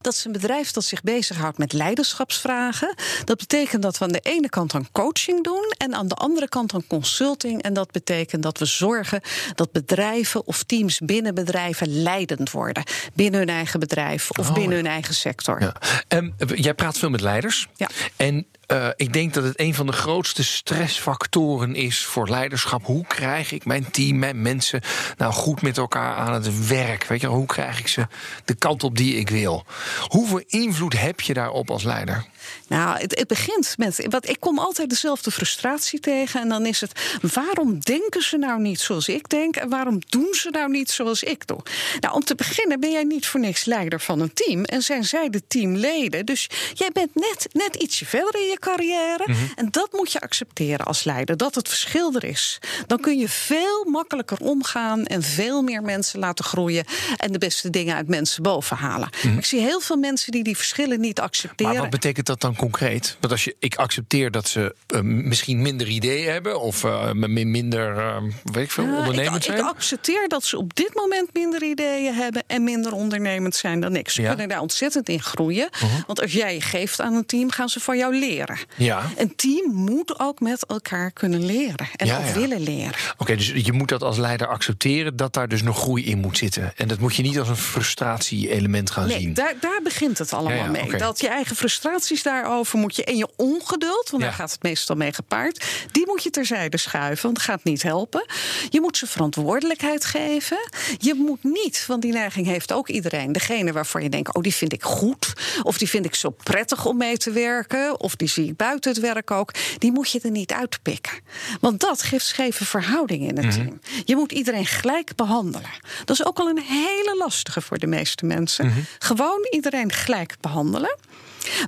Dat 0.00 0.12
is 0.12 0.24
een 0.24 0.32
bedrijf 0.32 0.70
dat 0.70 0.84
zich 0.84 1.02
bezighoudt 1.02 1.58
met 1.58 1.72
leiderschapsvragen. 1.72 2.94
Dat 3.24 3.38
betekent 3.38 3.82
dat 3.82 3.98
we 3.98 4.04
aan 4.04 4.12
de 4.12 4.20
ene 4.20 4.48
kant 4.48 4.70
dan 4.70 4.88
coaching 4.92 5.44
doen 5.44 5.74
en 5.78 5.94
aan 5.94 6.08
de 6.08 6.14
andere 6.14 6.48
kant 6.48 6.70
dan 6.70 6.86
consulting. 6.86 7.62
En 7.62 7.72
dat 7.72 7.90
betekent 7.90 8.42
dat 8.42 8.58
we 8.58 8.64
zorgen 8.64 9.20
dat 9.54 9.72
bedrijven 9.72 10.46
of 10.46 10.62
teams 10.62 10.98
binnen 10.98 11.34
bedrijven 11.34 12.02
leidend 12.02 12.50
worden. 12.50 12.82
Binnen 13.14 13.40
hun 13.40 13.48
eigen 13.48 13.80
bedrijf 13.80 14.30
of 14.30 14.48
Oh, 14.48 14.54
binnen 14.54 14.76
ja. 14.76 14.82
hun 14.82 14.92
eigen 14.92 15.14
sector. 15.14 15.60
Ja. 15.60 15.74
Ehm, 16.08 16.30
jij 16.54 16.74
praat 16.74 16.98
veel 16.98 17.10
met 17.10 17.20
leiders. 17.20 17.68
Ja. 17.76 17.88
En 18.16 18.46
eh, 18.68 18.88
ik 18.96 19.12
denk 19.12 19.34
dat 19.34 19.44
het 19.44 19.60
een 19.60 19.74
van 19.74 19.86
de 19.86 19.92
grootste 19.92 20.44
stressfactoren 20.44 21.74
is 21.74 22.04
voor 22.04 22.28
leiderschap. 22.28 22.84
Hoe 22.84 23.06
krijg 23.06 23.52
ik 23.52 23.64
mijn 23.64 23.90
team, 23.90 24.18
mijn 24.18 24.42
mensen 24.42 24.80
nou 25.16 25.32
goed 25.32 25.62
met 25.62 25.78
elkaar 25.78 26.16
aan 26.16 26.32
het 26.32 26.66
werk? 26.66 27.04
Weet 27.04 27.20
je, 27.20 27.26
hoe 27.26 27.46
krijg 27.46 27.78
ik 27.78 27.88
ze 27.88 28.06
de 28.44 28.54
kant 28.54 28.82
op 28.82 28.96
die 28.96 29.14
ik 29.14 29.30
wil? 29.30 29.64
Hoeveel 30.06 30.42
invloed 30.46 31.00
heb 31.00 31.20
je 31.20 31.34
daarop 31.34 31.70
als 31.70 31.82
leider? 31.82 32.24
Nou, 32.68 32.98
het, 32.98 33.18
het 33.18 33.28
begint 33.28 33.74
met. 33.78 34.06
Wat, 34.08 34.28
ik 34.28 34.40
kom 34.40 34.58
altijd 34.58 34.88
dezelfde 34.88 35.30
frustratie 35.30 36.00
tegen. 36.00 36.40
En 36.40 36.48
dan 36.48 36.66
is 36.66 36.80
het. 36.80 36.92
Waarom 37.32 37.78
denken 37.78 38.22
ze 38.22 38.36
nou 38.36 38.60
niet 38.60 38.80
zoals 38.80 39.08
ik 39.08 39.28
denk? 39.28 39.56
En 39.56 39.68
waarom 39.68 39.98
doen 40.08 40.34
ze 40.34 40.50
nou 40.50 40.70
niet 40.70 40.90
zoals 40.90 41.22
ik 41.22 41.46
doe? 41.46 41.60
Nou, 42.00 42.14
om 42.14 42.24
te 42.24 42.34
beginnen 42.34 42.80
ben 42.80 42.90
jij 42.90 43.02
niet 43.04 43.26
voor 43.26 43.40
niks 43.40 43.64
leider 43.64 44.00
van 44.00 44.20
een 44.20 44.32
team. 44.32 44.64
En 44.64 44.82
zijn 44.82 45.04
zij 45.04 45.30
de 45.30 45.42
teamleden. 45.48 46.26
Dus 46.26 46.46
jij 46.74 46.90
bent 46.92 47.14
net, 47.14 47.48
net 47.52 47.76
ietsje 47.76 48.06
verder 48.06 48.40
in 48.40 48.46
je 48.46 48.58
carrière. 48.58 49.26
En 49.56 49.68
dat 49.70 49.92
moet 49.92 50.12
je 50.12 50.20
accepteren 50.20 50.86
als 50.86 51.04
leider. 51.04 51.36
Dat 51.36 51.54
het 51.54 51.68
verschil 51.68 52.14
er 52.14 52.24
is. 52.24 52.58
Dan 52.86 53.00
kun 53.00 53.18
je 53.18 53.28
veel 53.28 53.84
makkelijker 53.84 54.38
omgaan. 54.40 55.04
En 55.04 55.22
veel 55.22 55.62
meer 55.62 55.82
mensen 55.82 56.18
laten 56.18 56.44
groeien. 56.44 56.84
En 57.16 57.32
de 57.32 57.38
beste 57.38 57.70
dingen 57.70 57.96
uit 57.96 58.08
mensen 58.08 58.42
bovenhalen. 58.42 59.08
Ik 59.36 59.44
zie 59.44 59.60
heel 59.60 59.80
veel 59.80 59.96
mensen 59.96 60.32
die 60.32 60.42
die 60.42 60.56
verschillen 60.56 61.00
niet 61.00 61.20
accepteren. 61.20 61.72
Maar 61.72 61.82
wat 61.82 61.90
betekent 61.90 62.26
dat 62.26 62.37
dan 62.40 62.56
concreet? 62.56 63.16
Want 63.20 63.32
als 63.32 63.44
je, 63.44 63.56
ik 63.58 63.74
accepteer 63.76 64.30
dat 64.30 64.48
ze 64.48 64.74
eh, 64.86 65.00
misschien 65.00 65.62
minder 65.62 65.86
ideeën 65.88 66.30
hebben 66.32 66.60
of 66.60 66.84
eh, 66.84 67.12
min- 67.12 67.50
minder, 67.50 67.98
eh, 67.98 68.16
weet 68.44 68.64
ik 68.64 68.70
veel, 68.70 68.84
ondernemend 68.96 69.36
ik, 69.36 69.42
zijn. 69.42 69.58
ik 69.58 69.64
accepteer 69.64 70.28
dat 70.28 70.44
ze 70.44 70.56
op 70.58 70.74
dit 70.74 70.90
moment 70.94 71.28
minder 71.32 71.62
ideeën 71.62 72.14
hebben 72.14 72.42
en 72.46 72.64
minder 72.64 72.92
ondernemend 72.92 73.54
zijn 73.54 73.80
dan 73.80 73.96
ik. 73.96 74.08
Ze 74.10 74.22
Ja. 74.22 74.28
Kunnen 74.28 74.48
daar 74.48 74.60
ontzettend 74.60 75.08
in 75.08 75.22
groeien. 75.22 75.68
Want 76.06 76.20
als 76.20 76.32
jij 76.32 76.54
je 76.54 76.60
geeft 76.60 77.00
aan 77.00 77.14
een 77.14 77.26
team, 77.26 77.50
gaan 77.50 77.68
ze 77.68 77.80
van 77.80 77.96
jou 77.98 78.18
leren. 78.18 78.58
Ja. 78.76 79.02
Een 79.16 79.36
team 79.36 79.74
moet 79.74 80.18
ook 80.20 80.40
met 80.40 80.66
elkaar 80.66 81.10
kunnen 81.10 81.44
leren 81.44 81.88
en 81.96 82.06
Ja, 82.06 82.18
ook 82.18 82.24
ja. 82.26 82.32
willen 82.32 82.60
leren. 82.60 82.92
Oké, 83.16 83.36
dus 83.36 83.52
je 83.54 83.72
moet 83.72 83.88
dat 83.88 84.02
als 84.02 84.16
leider 84.16 84.46
accepteren 84.46 85.16
dat 85.16 85.32
daar 85.32 85.48
dus 85.48 85.62
nog 85.62 85.78
groei 85.78 86.04
in 86.04 86.18
moet 86.18 86.38
zitten. 86.38 86.72
En 86.76 86.88
dat 86.88 86.98
moet 86.98 87.16
je 87.16 87.22
niet 87.22 87.38
als 87.38 87.48
een 87.48 87.56
frustratie-element 87.56 88.90
gaan 88.90 89.06
Nee, 89.06 89.20
zien. 89.20 89.34
daar, 89.34 89.54
daar 89.60 89.80
begint 89.82 90.18
het 90.18 90.32
allemaal 90.32 90.56
Ja, 90.58 90.64
ja, 90.64 90.70
mee. 90.70 90.96
Dat 90.96 91.20
je 91.20 91.28
eigen 91.28 91.56
frustraties 91.56 92.22
daarover 92.28 92.78
moet 92.78 92.96
je. 92.96 93.04
En 93.04 93.16
je 93.16 93.28
ongeduld, 93.36 94.10
want 94.10 94.22
Ja. 94.22 94.28
daar 94.28 94.38
gaat 94.38 94.50
het 94.52 94.62
meestal 94.62 94.96
mee 94.96 95.12
gepaard. 95.12 95.64
Die 95.92 96.06
moet 96.06 96.22
je 96.22 96.30
terzijde 96.30 96.76
schuiven, 96.76 97.22
want 97.24 97.36
het 97.36 97.46
gaat 97.46 97.64
niet 97.64 97.82
helpen. 97.82 98.26
Je 98.68 98.80
moet 98.80 98.96
ze 98.96 99.06
verantwoordelijkheid 99.06 100.04
geven. 100.04 100.58
Je 100.98 101.14
moet 101.14 101.42
niet, 101.44 101.84
want 101.86 102.02
die 102.02 102.12
neiging 102.12 102.46
heeft 102.46 102.72
ook 102.72 102.88
iedereen. 102.88 103.32
Degene 103.32 103.72
waarvan 103.72 104.02
je 104.02 104.08
denkt, 104.08 104.34
oh, 104.34 104.42
die 104.42 104.54
vind 104.54 104.72
ik 104.72 104.82
goed. 104.82 105.32
Of 105.62 105.78
die 105.78 105.88
vind 105.88 106.04
ik 106.04 106.14
zo 106.14 106.30
prettig 106.30 106.86
om 106.86 106.96
mee 106.96 107.16
te 107.16 107.30
werken. 107.30 108.00
Of 108.00 108.16
die 108.16 108.28
zie 108.28 108.46
ik 108.48 108.56
buiten 108.56 108.90
het 108.92 109.00
werk 109.00 109.30
ook. 109.30 109.52
Die 109.78 109.92
moet 109.92 110.10
je 110.10 110.20
er 110.20 110.30
niet 110.30 110.52
uitpikken. 110.52 111.12
Want 111.60 111.80
dat 111.80 112.02
geeft 112.02 112.26
scheve 112.26 112.64
verhoudingen 112.64 113.28
in 113.36 113.44
het 113.44 113.54
team. 113.54 113.80
Je 114.04 114.16
moet 114.16 114.32
iedereen 114.32 114.66
gelijk 114.66 115.16
behandelen. 115.16 115.70
Dat 116.04 116.18
is 116.20 116.24
ook 116.26 116.38
al 116.38 116.48
een 116.48 116.58
hele 116.62 117.14
lastige 117.18 117.60
voor 117.60 117.78
de 117.78 117.86
meeste 117.86 118.26
mensen. 118.26 118.86
Gewoon 118.98 119.46
iedereen 119.50 119.92
gelijk 119.92 120.36
behandelen. 120.40 120.96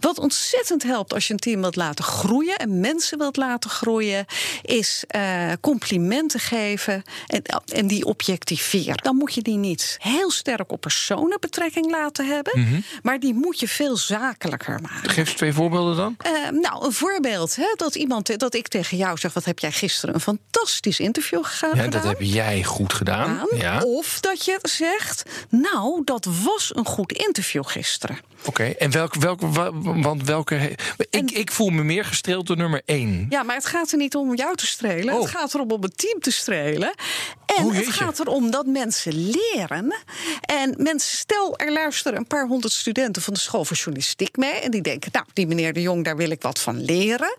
Wat 0.00 0.18
ontzettend 0.18 0.82
helpt 0.82 1.12
als 1.14 1.26
je 1.26 1.32
een 1.32 1.38
team 1.38 1.60
wilt 1.60 1.76
laten 1.76 2.04
groeien 2.04 2.56
en 2.56 2.80
mensen 2.80 3.18
wilt 3.18 3.36
laten 3.36 3.70
groeien, 3.70 4.24
is 4.62 5.04
eh, 5.06 5.52
complimenten 5.60 6.40
geven 6.40 7.02
en, 7.26 7.42
en 7.74 7.86
die 7.86 8.04
objectiveren. 8.04 8.96
Dan 9.02 9.16
moet 9.16 9.34
je 9.34 9.42
die 9.42 9.56
niet 9.56 9.96
heel 9.98 10.30
sterk 10.30 10.72
op 10.72 10.80
personenbetrekking 10.80 11.90
laten 11.90 12.26
hebben, 12.26 12.84
maar 13.02 13.20
die 13.20 13.34
moet 13.34 13.60
je 13.60 13.68
veel 13.68 13.96
zakelijker 13.96 14.80
maken. 14.82 15.10
Geef 15.10 15.26
eens 15.28 15.36
twee 15.36 15.52
voorbeelden 15.52 15.96
dan. 15.96 16.14
Eh, 16.18 16.32
nou, 16.50 16.84
een 16.84 16.92
voorbeeld, 16.92 17.56
hè, 17.56 17.72
dat, 17.76 17.94
iemand, 17.94 18.38
dat 18.38 18.54
ik 18.54 18.68
tegen 18.68 18.96
jou 18.96 19.18
zeg: 19.18 19.32
Wat 19.32 19.44
heb 19.44 19.58
jij 19.58 19.72
gisteren 19.72 20.14
een 20.14 20.20
fantastisch 20.20 21.00
interview 21.00 21.44
ge- 21.44 21.66
Ja, 21.66 21.70
gedaan? 21.72 21.90
dat 21.90 22.02
heb 22.04 22.20
jij 22.20 22.64
goed 22.64 22.92
gedaan. 22.92 23.28
aan. 23.28 23.58
Ja. 23.58 23.82
Of 23.82 24.20
dat 24.20 24.44
je 24.44 24.58
zegt: 24.62 25.22
Nou, 25.48 26.02
dat 26.04 26.26
was 26.44 26.70
een 26.74 26.86
goed 26.86 27.12
interview 27.12 27.64
gisteren. 27.66 28.18
Oké, 28.44 28.64
en 28.64 28.90
welke, 28.90 29.18
welke, 29.18 29.48
wa- 29.48 29.72
want 29.82 30.24
welke. 30.24 30.76
Ik, 31.10 31.30
ik 31.30 31.50
voel 31.50 31.68
me 31.68 31.82
meer 31.82 32.04
gestreeld 32.04 32.46
door 32.46 32.56
nummer 32.56 32.82
één. 32.84 33.26
Ja, 33.28 33.42
maar 33.42 33.56
het 33.56 33.66
gaat 33.66 33.90
er 33.92 33.98
niet 33.98 34.14
om 34.14 34.34
jou 34.34 34.56
te 34.56 34.66
strelen. 34.66 35.14
Oh. 35.14 35.20
Het 35.20 35.30
gaat 35.30 35.54
erom 35.54 35.70
om 35.70 35.82
het 35.82 35.98
team 35.98 36.20
te 36.20 36.30
strelen. 36.30 36.94
En 37.58 37.70
het 37.72 37.86
gaat 37.88 38.18
erom 38.18 38.50
dat 38.50 38.66
mensen 38.66 39.30
leren. 39.30 39.94
En 40.40 40.74
mensen, 40.78 41.18
stel, 41.18 41.58
er 41.58 41.72
luisteren 41.72 42.18
een 42.18 42.26
paar 42.26 42.46
honderd 42.46 42.72
studenten 42.72 43.22
van 43.22 43.34
de 43.34 43.40
school 43.40 43.64
voor 43.64 43.76
journalistiek 43.76 44.36
mee. 44.36 44.52
En 44.52 44.70
die 44.70 44.80
denken, 44.82 45.10
nou, 45.12 45.24
die 45.32 45.46
meneer 45.46 45.72
de 45.72 45.80
Jong, 45.82 46.04
daar 46.04 46.16
wil 46.16 46.30
ik 46.30 46.42
wat 46.42 46.58
van 46.58 46.84
leren. 46.84 47.36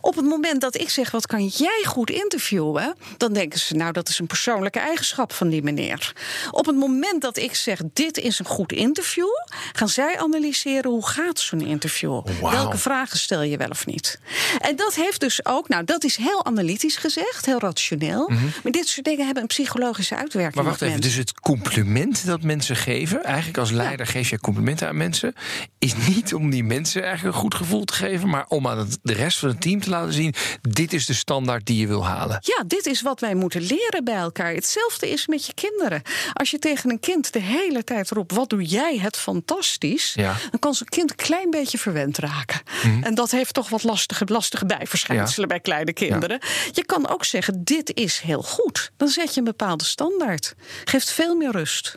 Op 0.00 0.16
het 0.16 0.24
moment 0.24 0.60
dat 0.60 0.76
ik 0.80 0.88
zeg, 0.90 1.10
wat 1.10 1.26
kan 1.26 1.46
jij 1.46 1.82
goed 1.84 2.10
interviewen? 2.10 2.96
Dan 3.16 3.32
denken 3.32 3.58
ze, 3.58 3.74
nou, 3.74 3.92
dat 3.92 4.08
is 4.08 4.18
een 4.18 4.26
persoonlijke 4.26 4.78
eigenschap 4.78 5.32
van 5.32 5.48
die 5.48 5.62
meneer. 5.62 6.12
Op 6.50 6.66
het 6.66 6.76
moment 6.76 7.22
dat 7.22 7.36
ik 7.36 7.54
zeg, 7.54 7.80
dit 7.92 8.18
is 8.18 8.38
een 8.38 8.44
goed 8.44 8.72
interview, 8.72 9.28
gaan 9.72 9.88
zij 9.88 10.18
analyseren 10.34 10.90
hoe 10.90 11.06
gaat 11.06 11.40
zo'n 11.40 11.60
interview. 11.60 12.20
Welke 12.40 12.78
vragen 12.78 13.18
stel 13.18 13.42
je 13.42 13.56
wel 13.56 13.68
of 13.68 13.86
niet? 13.86 14.20
En 14.58 14.76
dat 14.76 14.94
heeft 14.94 15.20
dus 15.20 15.44
ook, 15.44 15.68
nou, 15.68 15.84
dat 15.84 16.04
is 16.04 16.16
heel 16.16 16.44
analytisch 16.44 16.96
gezegd, 16.96 17.46
heel 17.46 17.58
rationeel. 17.58 18.30
Maar 18.62 18.72
dit 18.72 18.88
soort 18.88 19.06
dingen 19.06 19.24
hebben 19.24 19.42
een 19.42 19.48
psychologische 19.48 20.16
uitwerking. 20.16 20.54
Mhm. 20.54 20.62
Maar 20.62 20.72
wacht 20.72 20.82
even, 20.82 20.94
mensen. 20.94 21.10
dus 21.10 21.18
het 21.18 21.40
compliment 21.40 22.26
dat 22.26 22.42
mensen 22.42 22.76
geven, 22.76 23.24
eigenlijk 23.24 23.58
als 23.58 23.70
leider 23.70 24.06
geef 24.06 24.30
je 24.30 24.38
complimenten 24.38 24.88
aan 24.88 24.96
mensen, 24.96 25.34
is 25.78 25.94
niet 26.08 26.34
om 26.34 26.50
die 26.50 26.64
mensen 26.64 27.02
eigenlijk 27.02 27.34
een 27.34 27.40
goed 27.42 27.54
gevoel 27.54 27.84
te 27.84 27.92
geven, 27.92 28.28
maar 28.28 28.44
om 28.48 28.68
aan 28.68 28.78
het, 28.78 28.98
de 29.02 29.12
rest 29.12 29.38
van 29.38 29.48
het 29.48 29.60
team 29.60 29.80
te 29.80 29.90
laten 29.90 30.12
zien: 30.12 30.34
dit 30.60 30.92
is 30.92 31.06
de 31.06 31.14
standaard 31.14 31.66
die 31.66 31.80
je 31.80 31.86
wil 31.86 32.06
halen. 32.06 32.38
Ja, 32.40 32.64
dit 32.66 32.86
is 32.86 33.02
wat 33.02 33.20
wij 33.20 33.34
moeten 33.34 33.60
leren 33.60 34.04
bij 34.04 34.14
elkaar. 34.14 34.54
Hetzelfde 34.54 35.10
is 35.10 35.26
met 35.26 35.46
je 35.46 35.54
kinderen. 35.54 36.02
Als 36.32 36.50
je 36.50 36.58
tegen 36.58 36.90
een 36.90 37.00
kind 37.00 37.32
de 37.32 37.40
hele 37.40 37.84
tijd 37.84 38.10
roept: 38.10 38.32
wat 38.32 38.50
doe 38.50 38.64
jij 38.64 38.98
het 38.98 39.16
fantastisch? 39.16 40.12
Ja. 40.22 40.36
Dan 40.50 40.60
kan 40.60 40.74
zo'n 40.74 40.88
kind 40.88 41.10
een 41.10 41.16
klein 41.16 41.50
beetje 41.50 41.78
verwend 41.78 42.18
raken. 42.18 42.60
En 43.02 43.14
dat 43.14 43.30
heeft 43.30 43.54
toch 43.54 43.68
wat 43.68 43.82
lastige, 43.82 44.24
lastige 44.28 44.66
bijverschijnselen 44.66 45.48
bij 45.48 45.60
kleine 45.60 45.92
kinderen. 45.92 46.40
Je 46.72 46.84
kan 46.84 47.08
ook 47.08 47.24
zeggen: 47.24 47.64
dit 47.64 47.96
is 47.96 48.18
heel 48.18 48.42
goed. 48.42 48.90
Dan 48.96 49.08
zet 49.08 49.34
je 49.34 49.38
een 49.38 49.44
bepaalde 49.46 49.84
standaard. 49.84 50.54
Geeft 50.84 51.10
veel 51.10 51.34
meer 51.36 51.50
rust. 51.50 51.94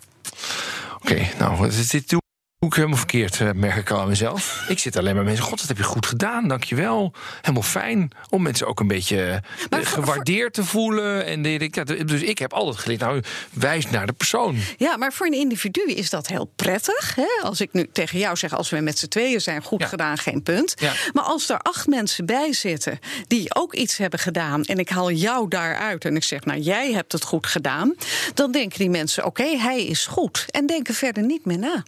Oké, 0.95 1.27
nou, 1.39 1.69
dit, 1.69 1.91
dit 1.91 2.24
Doe 2.65 2.73
ik 2.73 2.80
helemaal 2.80 2.99
verkeerd, 3.06 3.41
eh, 3.41 3.49
merk 3.56 3.75
ik 3.75 3.89
al 3.91 3.99
aan 3.99 4.08
mezelf. 4.08 4.65
Ik 4.67 4.80
zit 4.80 4.97
alleen 4.97 5.15
maar 5.15 5.23
mensen. 5.23 5.43
God, 5.43 5.60
dat 5.60 5.67
heb 5.67 5.78
je 5.78 5.84
goed 5.84 6.06
gedaan, 6.06 6.47
dankjewel. 6.47 7.13
Helemaal 7.41 7.63
fijn. 7.63 8.12
Om 8.30 8.41
mensen 8.41 8.67
ook 8.67 8.80
een 8.80 8.88
beetje 8.88 9.41
eh, 9.69 9.80
voor- 9.80 9.86
gewaardeerd 9.86 10.54
te 10.54 10.63
voelen. 10.63 11.25
En 11.25 11.41
de- 11.41 11.54
ik- 11.54 11.75
ja, 11.75 11.84
dus 11.84 12.21
ik 12.21 12.38
heb 12.39 12.54
altijd 12.54 12.78
geleerd, 12.78 12.99
nou, 12.99 13.21
wijs 13.54 13.89
naar 13.89 14.06
de 14.08 14.13
persoon. 14.13 14.58
Ja, 14.78 14.97
maar 14.97 15.13
voor 15.13 15.25
een 15.25 15.34
individu 15.34 15.82
is 15.82 16.10
dat 16.10 16.28
heel 16.28 16.51
prettig. 16.56 17.15
Hè? 17.15 17.41
Als 17.43 17.62
ik 17.62 17.69
nu 17.73 17.89
tegen 17.91 18.19
jou 18.19 18.36
zeg, 18.38 18.54
als 18.54 18.69
we 18.69 18.80
met 18.80 18.97
z'n 18.99 19.08
tweeën 19.08 19.41
zijn, 19.41 19.63
goed 19.63 19.80
Ja. 19.82 19.88
gedaan, 19.88 20.17
geen 20.17 20.43
punt. 20.43 20.73
Ja. 20.80 20.93
Maar 21.13 21.23
als 21.23 21.49
er 21.49 21.58
acht 21.58 21.88
mensen 21.88 22.25
bij 22.25 22.54
zitten 22.54 22.99
die 23.28 23.56
ook 23.56 23.73
iets 23.73 23.97
hebben 23.97 24.19
gedaan... 24.19 24.63
en 24.63 24.78
ik 24.80 24.89
haal 24.89 25.12
jou 25.12 25.47
daaruit 25.47 26.06
en 26.06 26.15
ik 26.15 26.23
zeg, 26.23 26.43
nou, 26.45 26.60
jij 26.60 26.91
hebt 26.93 27.12
het 27.12 27.23
goed 27.23 27.47
gedaan... 27.47 27.95
dan 28.34 28.51
denken 28.51 28.80
die 28.80 28.89
mensen, 28.89 29.25
oké, 29.25 29.58
hij 29.58 29.86
is 29.86 30.06
goed. 30.06 30.45
En 30.51 30.65
denken 30.65 30.93
verder 30.93 31.23
niet 31.23 31.45
meer 31.45 31.60
na. 31.60 31.84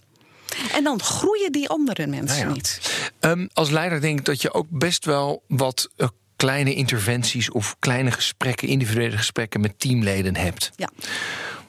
En 0.72 0.84
dan 0.84 1.02
groeien 1.02 1.52
die 1.52 1.68
andere 1.68 2.06
mensen 2.06 2.36
Nou 2.36 2.48
ja. 2.48 2.54
niet. 2.54 2.80
Ehm, 3.20 3.46
als 3.52 3.70
leider 3.70 4.00
denk 4.00 4.18
ik 4.18 4.24
dat 4.24 4.42
je 4.42 4.52
ook 4.52 4.66
best 4.70 5.04
wel 5.04 5.42
wat 5.48 5.88
eh, 5.96 6.08
kleine 6.36 6.74
interventies 6.74 7.50
of 7.50 7.76
kleine 7.78 8.10
gesprekken, 8.10 8.68
individuele 8.68 9.16
gesprekken 9.16 9.60
met 9.60 9.78
teamleden 9.78 10.36
hebt. 10.36 10.70
Ja. 10.76 10.90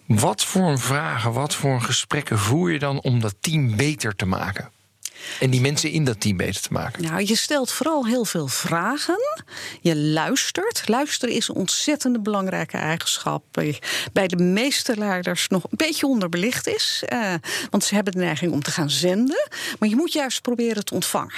Wat 0.06 0.44
voor 0.44 0.80
vragen, 0.80 1.34
wat 1.34 1.56
voor 1.56 1.82
gesprekken 1.82 2.40
voer 2.40 2.72
je 2.72 2.80
dan 2.80 3.02
om 3.02 3.20
dat 3.20 3.36
team 3.40 3.76
beter 3.76 4.16
te 4.16 4.26
maken? 4.26 4.72
En 5.40 5.50
die 5.50 5.62
mensen 5.62 5.92
in 5.92 6.04
dat 6.04 6.22
team 6.22 6.38
beter 6.38 6.62
te 6.62 6.74
maken? 6.74 7.04
Nou, 7.04 7.26
je 7.26 7.36
stelt 7.36 7.72
vooral 7.72 8.06
heel 8.06 8.26
veel 8.26 8.48
vragen. 8.48 9.18
Je 9.82 9.96
luistert. 9.96 10.84
Luisteren 10.86 11.36
is 11.36 11.48
een 11.48 11.56
ontzettend 11.56 12.24
belangrijke 12.24 12.78
eigenschap. 12.78 13.44
die 13.52 13.80
Bij 14.14 14.28
de 14.28 14.44
meeste 14.44 14.98
leiders 14.98 15.48
nog 15.48 15.64
een 15.64 15.78
beetje 15.78 16.08
onderbelicht 16.08 16.68
is. 16.68 17.04
Eh, 17.06 17.34
want 17.70 17.84
ze 17.84 17.96
hebben 17.96 18.14
de 18.14 18.20
neiging 18.20 18.52
om 18.52 18.64
te 18.64 18.72
gaan 18.72 18.90
zenden. 18.90 19.48
Maar 19.80 19.90
je 19.90 19.96
moet 19.96 20.14
juist 20.14 20.42
proberen 20.42 20.86
te 20.86 20.94
ontvangen. 20.94 21.34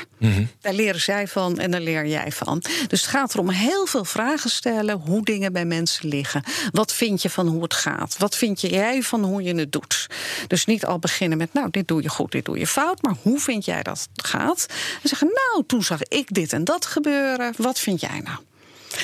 Daar 0.62 0.74
leren 0.74 1.02
zij 1.02 1.28
van 1.28 1.60
en 1.60 1.72
daar 1.72 1.82
leer 1.82 2.08
jij 2.08 2.32
van. 2.32 2.63
Dus 2.88 3.02
het 3.02 3.10
gaat 3.10 3.34
erom 3.34 3.50
heel 3.50 3.86
veel 3.86 4.06
vragen 4.06 4.50
stellen. 4.50 4.98
Hoe 4.98 5.24
dingen 5.24 5.54
bij 5.54 5.65
mensen 5.65 6.08
liggen. 6.08 6.44
Wat 6.72 6.94
vind 6.94 7.22
je 7.22 7.30
van 7.30 7.48
hoe 7.48 7.63
het 7.63 7.74
gaat? 7.74 8.15
Wat 8.17 8.36
vind 8.36 8.62
jij 8.62 9.04
van 9.04 9.24
hoe 9.24 9.44
je 9.44 9.56
het 9.56 9.72
doet? 9.72 10.08
Dus 10.48 10.65
niet 10.65 10.86
al 10.86 11.00
beginnen 11.00 11.38
met, 11.38 11.54
nou, 11.54 11.70
dit 11.72 11.88
doe 11.88 12.02
je 12.02 12.10
goed, 12.10 12.32
dit 12.32 12.46
doe 12.46 12.60
je 12.60 12.67
fout. 12.67 13.02
Maar 13.02 13.15
hoe 13.22 13.39
vind 13.39 13.65
jij 13.72 13.84
dat 13.84 14.08
gaat? 14.14 14.66
En 15.02 15.10
zeggen, 15.10 15.28
nou, 15.28 15.66
toen 15.66 15.84
zag 15.84 16.04
ik 16.04 16.34
dit 16.34 16.54
en 16.54 16.64
dat 16.64 16.86
gebeuren. 16.86 17.54
Wat 17.58 17.80
vind 17.80 18.02
jij 18.02 18.20
nou? 18.20 18.38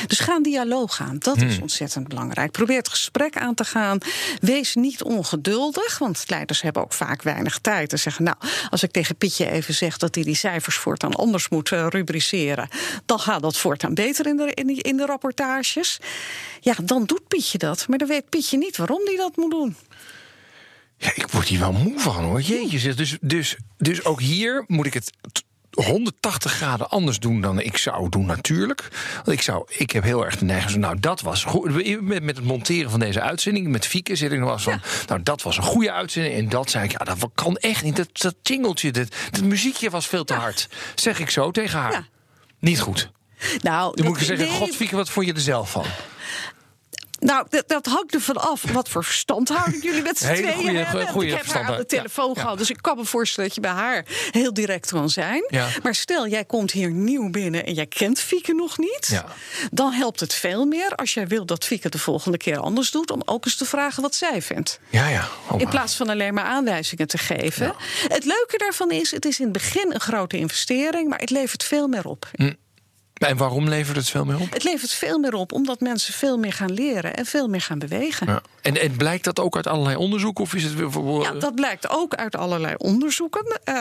Dus 0.08 0.19
ga 0.19 0.36
een 0.36 0.43
dialoog 0.43 1.01
aan. 1.01 1.15
Dat 1.19 1.41
is 1.41 1.60
ontzettend 1.60 2.08
belangrijk. 2.08 2.51
Probeer 2.51 2.77
het 2.77 2.89
gesprek 2.89 3.38
aan 3.38 3.53
te 3.53 3.63
gaan. 3.63 3.97
Wees 4.39 4.75
niet 4.75 5.03
ongeduldig, 5.03 5.97
want 5.97 6.23
leiders 6.27 6.62
hebben 6.62 6.82
ook 6.82 6.93
vaak 6.93 7.21
weinig 7.21 7.60
tijd. 7.60 7.91
En 7.91 7.99
zeggen, 7.99 8.23
nou, 8.23 8.38
als 8.69 8.84
ik 8.84 8.91
tegen 8.91 9.15
Pietje 9.15 9.49
even 9.49 9.73
zeg 9.73 9.97
dat 9.97 10.15
hij 10.15 10.23
die 10.23 10.36
cijfers 10.36 10.75
voortaan 10.75 11.13
anders 11.15 11.49
moet 11.49 11.71
eh, 11.71 11.88
rubriceren, 11.89 12.69
dan 13.06 13.19
gaat 13.19 13.41
dat 13.41 13.58
voortaan 13.58 13.93
beter 13.93 14.27
in 14.27 14.38
de, 14.38 14.53
in, 14.53 14.67
die, 14.67 14.82
in 14.82 14.97
de 14.97 15.06
rapportages. 15.06 15.99
Ja, 16.60 16.75
dan 16.84 17.06
doet 17.06 17.27
Pietje 17.27 17.58
dat. 17.58 17.88
Maar 17.88 17.97
dan 17.97 18.08
weet 18.08 18.30
Pietje 18.30 18.58
niet 18.58 18.77
waarom 18.77 19.01
hij 19.06 19.15
dat 19.15 19.36
moet 19.36 19.51
doen. 19.51 19.75
Ja, 20.97 21.12
ik 21.15 21.27
word 21.31 21.47
hier 21.47 21.60
wel 21.60 21.71
moe 21.71 21.99
van 21.99 22.23
hoor. 22.23 22.41
Jeetje. 22.41 22.93
Dus, 22.93 23.17
dus, 23.21 23.55
dus 23.77 24.05
ook 24.05 24.21
hier 24.21 24.63
moet 24.67 24.86
ik 24.86 24.93
het 24.93 25.12
t- 25.31 25.45
180 25.71 26.51
graden 26.51 26.89
anders 26.89 27.19
doen 27.19 27.41
dan 27.41 27.60
ik 27.60 27.77
zou 27.77 28.10
doen, 28.10 28.25
natuurlijk. 28.25 28.88
Want 29.15 29.27
ik, 29.27 29.41
zou, 29.41 29.63
ik 29.67 29.91
heb 29.91 30.03
heel 30.03 30.25
erg 30.25 30.38
de 30.38 30.45
neiging 30.45 30.71
van, 30.71 30.79
nou, 30.79 30.99
dat 30.99 31.21
was 31.21 31.43
goed. 31.43 32.01
Met, 32.01 32.23
met 32.23 32.36
het 32.36 32.45
monteren 32.45 32.91
van 32.91 32.99
deze 32.99 33.21
uitzending, 33.21 33.67
met 33.67 33.86
Fieke 33.88 34.15
zit 34.15 34.31
ik 34.31 34.38
nog 34.38 34.45
wel 34.45 34.53
eens 34.53 34.63
van, 34.63 34.81
nou, 35.07 35.23
dat 35.23 35.41
was 35.41 35.57
een 35.57 35.63
goede 35.63 35.91
uitzending. 35.91 36.36
En 36.36 36.49
dat 36.49 36.69
zei 36.69 36.83
ik, 36.86 36.91
ja, 36.91 36.97
dat 36.97 37.29
kan 37.36 37.55
echt 37.57 37.83
niet. 37.83 37.95
Dat, 37.95 38.10
dat 38.12 38.36
jingeltje, 38.41 38.91
dat, 38.91 39.15
dat 39.31 39.43
muziekje 39.43 39.89
was 39.89 40.07
veel 40.07 40.23
te 40.23 40.33
hard. 40.33 40.67
Zeg 40.95 41.19
ik 41.19 41.29
zo 41.29 41.51
tegen 41.51 41.79
haar. 41.79 41.91
Ja. 41.91 42.05
Niet 42.60 42.79
goed. 42.79 43.12
Nou, 43.62 43.95
Dan 43.95 44.05
moet 44.05 44.17
ik 44.19 44.23
zeggen, 44.23 44.47
nee, 44.47 44.55
god 44.55 44.75
Fieke, 44.75 44.95
wat 44.95 45.10
vond 45.10 45.25
je 45.25 45.33
er 45.33 45.39
zelf 45.39 45.71
van? 45.71 45.86
Nou, 47.19 47.45
dat, 47.49 47.67
dat 47.67 47.86
hangt 47.86 48.13
ervan 48.13 48.38
af 48.38 48.71
wat 48.71 48.89
voor 48.89 49.03
verstandhouding 49.03 49.84
jullie 49.84 50.01
met 50.01 50.17
z'n 50.17 50.25
tweeën 50.34 50.53
goeie- 50.53 50.77
hebben. 50.77 51.08
Goeie 51.08 51.30
ik 51.32 51.38
heb 51.38 51.45
haar 51.45 51.63
aan 51.63 51.77
de 51.77 51.86
telefoon 51.86 52.32
Ja, 52.36 52.41
gehad, 52.41 52.58
dus 52.58 52.69
ik 52.69 52.77
kan 52.82 52.97
me 52.97 53.06
voorstellen 53.06 53.49
dat 53.49 53.56
je 53.56 53.62
bij 53.62 53.71
haar 53.82 54.06
heel 54.32 54.53
direct 54.53 54.91
kan 54.91 55.10
zijn. 55.10 55.45
Ja. 55.49 55.67
Maar 55.84 55.95
stel, 55.95 56.27
jij 56.27 56.45
komt 56.45 56.71
hier 56.71 56.91
nieuw 56.91 57.30
binnen 57.30 57.65
en 57.65 57.73
jij 57.73 57.86
kent 57.86 58.19
Fieke 58.19 58.53
nog 58.53 58.77
niet. 58.77 59.08
Ja. 59.12 59.25
Dan 59.71 59.91
helpt 59.91 60.19
het 60.19 60.34
veel 60.34 60.65
meer 60.65 60.95
als 60.95 61.13
jij 61.13 61.27
wil 61.27 61.45
dat 61.45 61.65
Fieke 61.65 61.89
de 61.89 61.99
volgende 61.99 62.38
keer 62.38 62.60
anders 62.60 62.91
doet... 62.91 63.12
om 63.12 63.21
ook 63.25 63.45
eens 63.45 63.56
te 63.56 63.65
vragen 63.65 64.01
wat 64.01 64.15
zij 64.15 64.41
vindt. 64.41 64.80
Ja, 64.89 65.08
ja. 65.08 65.27
Oh, 65.51 65.62
In 65.62 65.69
plaats 65.69 65.95
van 65.95 66.10
alleen 66.10 66.34
maar 66.34 66.43
aanwijzingen 66.45 67.08
te 67.08 67.17
geven. 67.17 67.73
Het 68.08 68.25
leuke 68.25 68.58
daarvan 68.58 68.91
is, 68.91 69.12
het 69.12 69.25
is 69.25 69.38
in 69.39 69.43
het 69.43 69.53
begin 69.53 69.93
een 69.93 69.99
grote 69.99 70.38
investering... 70.38 71.10
maar 71.10 71.19
het 71.19 71.30
levert 71.30 71.63
veel 71.63 71.88
meer 71.88 72.06
op. 72.08 72.30
En 73.17 73.38
waarom 73.38 73.67
levert 73.67 73.97
het 73.97 74.10
veel 74.10 74.25
meer 74.25 74.39
op? 74.39 74.53
Het 74.53 74.63
levert 74.63 74.91
veel 74.91 75.19
meer 75.19 75.34
op 75.34 75.51
omdat 75.51 75.80
mensen 75.80 76.13
veel 76.13 76.38
meer 76.38 76.53
gaan 76.53 76.73
leren... 76.73 77.15
en 77.15 77.25
veel 77.25 77.47
meer 77.47 77.62
gaan 77.62 77.80
bewegen. 77.80 78.27
Ja. 78.27 78.41
En, 78.62 78.82
en 78.82 78.95
blijkt 78.95 79.23
dat 79.23 79.39
ook 79.39 79.56
uit 79.56 79.67
allerlei 79.67 79.95
onderzoeken? 79.95 80.43
Of 80.43 80.53
is 80.53 80.63
het 80.63 80.73
Ja, 81.21 81.32
dat 81.32 81.56
blijkt 81.56 81.89
ook 81.89 82.15
uit 82.15 82.36
allerlei 82.36 82.75
onderzoeken. 82.77 83.60
Eh, 83.63 83.75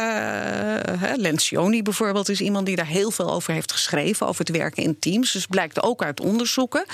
hè, 0.99 1.15
Lencioni 1.15 1.83
bijvoorbeeld 1.83 2.29
is 2.29 2.41
iemand 2.41 2.67
die 2.67 2.77
daar 2.77 2.87
heel 2.87 3.11
veel 3.11 3.33
over 3.33 3.53
heeft 3.53 3.73
geschreven, 3.73 4.27
over 4.27 4.45
het 4.45 4.57
werken 4.57 4.83
in 4.83 4.99
teams. 4.99 5.33
Dus 5.33 5.47
blijkt 5.47 5.83
ook 5.83 6.03
uit 6.03 6.21
onderzoeken. 6.21 6.85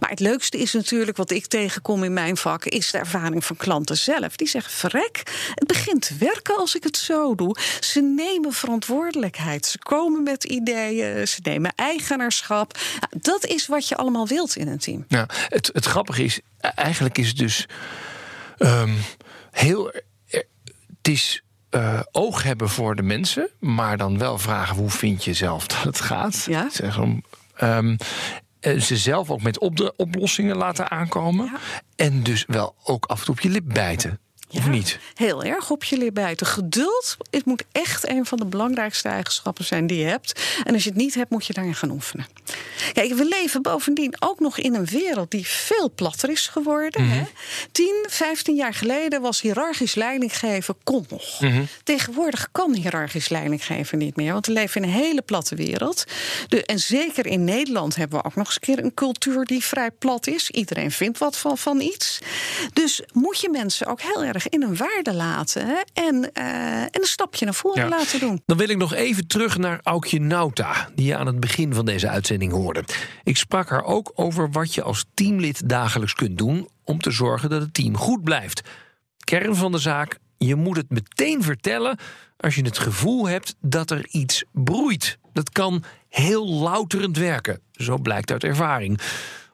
Maar 0.00 0.10
het 0.10 0.20
leukste 0.20 0.58
is 0.58 0.72
natuurlijk, 0.72 1.16
wat 1.16 1.30
ik 1.30 1.46
tegenkom 1.46 2.04
in 2.04 2.12
mijn 2.12 2.36
vak, 2.36 2.64
is 2.64 2.90
de 2.90 2.98
ervaring 2.98 3.44
van 3.44 3.56
klanten 3.56 3.96
zelf. 3.96 4.36
Die 4.36 4.48
zeggen: 4.48 4.72
verrek, 4.72 5.22
het 5.54 5.66
begint 5.66 6.06
te 6.06 6.14
werken 6.18 6.56
als 6.56 6.74
ik 6.74 6.84
het 6.84 6.96
zo 6.96 7.34
doe. 7.34 7.56
Ze 7.80 8.00
nemen 8.00 8.52
verantwoordelijkheid. 8.52 9.66
Ze 9.66 9.78
komen 9.78 10.22
met 10.22 10.44
ideeën, 10.44 11.28
ze 11.28 11.38
nemen 11.42 11.72
eigenaarschap. 11.92 12.78
Dat 13.10 13.44
is 13.46 13.66
wat 13.66 13.88
je 13.88 13.96
allemaal 13.96 14.26
wilt 14.26 14.56
in 14.56 14.68
een 14.68 14.78
team. 14.78 15.04
Ja, 15.08 15.26
het, 15.48 15.70
het 15.72 15.84
grappige 15.84 16.24
is, 16.24 16.40
e- 16.60 16.68
eigenlijk 16.68 17.18
is 17.18 17.28
het 17.28 17.36
dus 17.38 17.66
ehm, 18.58 18.90
heel. 19.50 19.90
eh, 19.90 20.00
Het 20.98 21.08
is 21.12 21.42
eh, 21.70 22.00
oog 22.10 22.42
hebben 22.42 22.68
voor 22.68 22.94
de 22.96 23.02
mensen, 23.02 23.48
maar 23.60 23.96
dan 23.96 24.18
wel 24.18 24.38
vragen 24.38 24.76
hoe 24.76 24.90
vind 24.90 25.24
je 25.24 25.34
zelf 25.34 25.66
dat 25.66 25.82
het 25.82 26.00
gaat. 26.00 26.44
Ja. 26.48 26.68
Zeg, 26.70 26.98
om, 26.98 27.22
ehm, 27.56 27.96
eh, 28.60 28.80
ze 28.80 28.96
zelf 28.96 29.30
ook 29.30 29.42
met 29.42 29.58
op 29.58 29.76
de 29.76 29.96
oplossingen 29.96 30.56
laten 30.56 30.90
aankomen. 30.90 31.46
Ja. 31.46 31.58
En 31.96 32.22
dus 32.22 32.44
wel 32.46 32.74
ook 32.84 33.04
af 33.06 33.18
en 33.18 33.24
toe 33.24 33.34
op 33.34 33.40
je 33.40 33.48
lip 33.48 33.64
bijten. 33.66 34.18
Of 34.54 34.68
niet? 34.68 34.98
Heel 35.14 35.44
erg 35.44 35.70
op 35.70 35.84
je 35.84 35.96
lip 35.96 36.14
bijten. 36.14 36.46
Geduld 36.46 37.16
het 37.30 37.44
moet 37.44 37.64
echt 37.72 38.08
een 38.08 38.26
van 38.26 38.38
de 38.38 38.44
belangrijkste 38.44 39.08
eigenschappen 39.08 39.64
zijn 39.64 39.86
die 39.86 39.98
je 39.98 40.04
hebt. 40.04 40.60
En 40.64 40.74
als 40.74 40.84
je 40.84 40.88
het 40.88 40.98
niet 40.98 41.14
hebt, 41.14 41.30
moet 41.30 41.46
je 41.46 41.52
daarin 41.52 41.74
gaan 41.74 41.90
oefenen. 41.90 42.26
Kijk, 42.92 43.14
we 43.14 43.24
leven 43.24 43.62
bovendien 43.62 44.14
ook 44.18 44.40
nog 44.40 44.58
in 44.58 44.74
een 44.74 44.84
wereld 44.84 45.30
die 45.30 45.46
veel 45.46 45.92
platter 45.94 46.30
is 46.30 46.46
geworden. 46.48 47.08
hè? 47.08 47.22
10, 47.72 48.04
15 48.08 48.54
jaar 48.54 48.74
geleden 48.74 49.20
was 49.20 49.40
hiërarchisch 49.40 49.94
leidinggeven 49.94 50.74
kon 50.82 51.06
nog. 51.08 51.40
Tegenwoordig 51.84 52.48
kan 52.52 52.74
hiërarchisch 52.74 53.28
leidinggeven 53.28 53.98
niet 53.98 54.16
meer. 54.16 54.32
Want 54.32 54.46
we 54.46 54.52
leven 54.52 54.82
in 54.82 54.88
een 54.88 54.94
hele 54.94 55.22
platte 55.22 55.54
wereld. 55.54 56.04
De, 56.48 56.64
en 56.64 56.78
zeker 56.78 57.26
in 57.26 57.44
Nederland 57.44 57.96
hebben 57.96 58.18
we 58.18 58.24
ook 58.24 58.34
nog 58.34 58.46
eens 58.46 58.54
een 58.54 58.60
keer 58.74 58.84
een 58.84 58.94
cultuur 58.94 59.44
die 59.44 59.64
vrij 59.64 59.90
plat 59.90 60.26
is. 60.26 60.50
Iedereen 60.50 60.90
vindt 60.90 61.18
wat 61.18 61.36
van, 61.38 61.58
van 61.58 61.80
iets. 61.80 62.18
Dus 62.72 63.02
moet 63.12 63.40
je 63.40 63.48
mensen 63.48 63.86
ook 63.86 64.00
heel 64.00 64.24
erg 64.24 64.48
in 64.48 64.62
hun 64.62 64.76
waarde 64.76 65.12
laten. 65.14 65.66
Hè? 65.66 65.80
En, 65.92 66.32
eh, 66.32 66.44
en 66.82 66.88
een 66.90 67.04
stapje 67.06 67.44
naar 67.44 67.54
voren 67.54 67.82
Ja. 67.82 67.88
laten 67.88 68.20
doen. 68.20 68.42
Dan 68.46 68.56
wil 68.56 68.68
ik 68.68 68.76
nog 68.76 68.94
even 68.94 69.26
terug 69.26 69.58
naar 69.58 69.80
Aukje 69.82 70.20
Nauta, 70.20 70.88
die 70.94 71.06
je 71.06 71.16
aan 71.16 71.26
het 71.26 71.40
begin 71.40 71.74
van 71.74 71.84
deze 71.84 72.08
uitzending 72.08 72.52
Ik 73.22 73.36
sprak 73.36 73.68
haar 73.68 73.84
ook 73.84 74.12
over 74.14 74.50
wat 74.50 74.74
je 74.74 74.82
als 74.82 75.04
teamlid 75.14 75.68
dagelijks 75.68 76.14
kunt 76.14 76.38
doen 76.38 76.68
om 76.84 77.00
te 77.00 77.10
zorgen 77.10 77.50
dat 77.50 77.60
het 77.60 77.74
team 77.74 77.96
goed 77.96 78.22
blijft. 78.22 78.62
Kern 79.24 79.56
van 79.56 79.72
de 79.72 79.78
zaak: 79.78 80.18
je 80.38 80.54
moet 80.54 80.76
het 80.76 80.90
meteen 80.90 81.42
vertellen 81.42 81.98
als 82.36 82.54
je 82.54 82.62
het 82.62 82.78
gevoel 82.78 83.28
hebt 83.28 83.54
dat 83.60 83.90
er 83.90 84.06
iets 84.08 84.44
broeit. 84.52 85.18
Dat 85.32 85.50
kan 85.50 85.84
heel 86.08 86.48
louterend 86.48 87.16
werken, 87.16 87.60
zo 87.72 87.98
blijkt 87.98 88.30
uit 88.30 88.44
ervaring. 88.44 89.00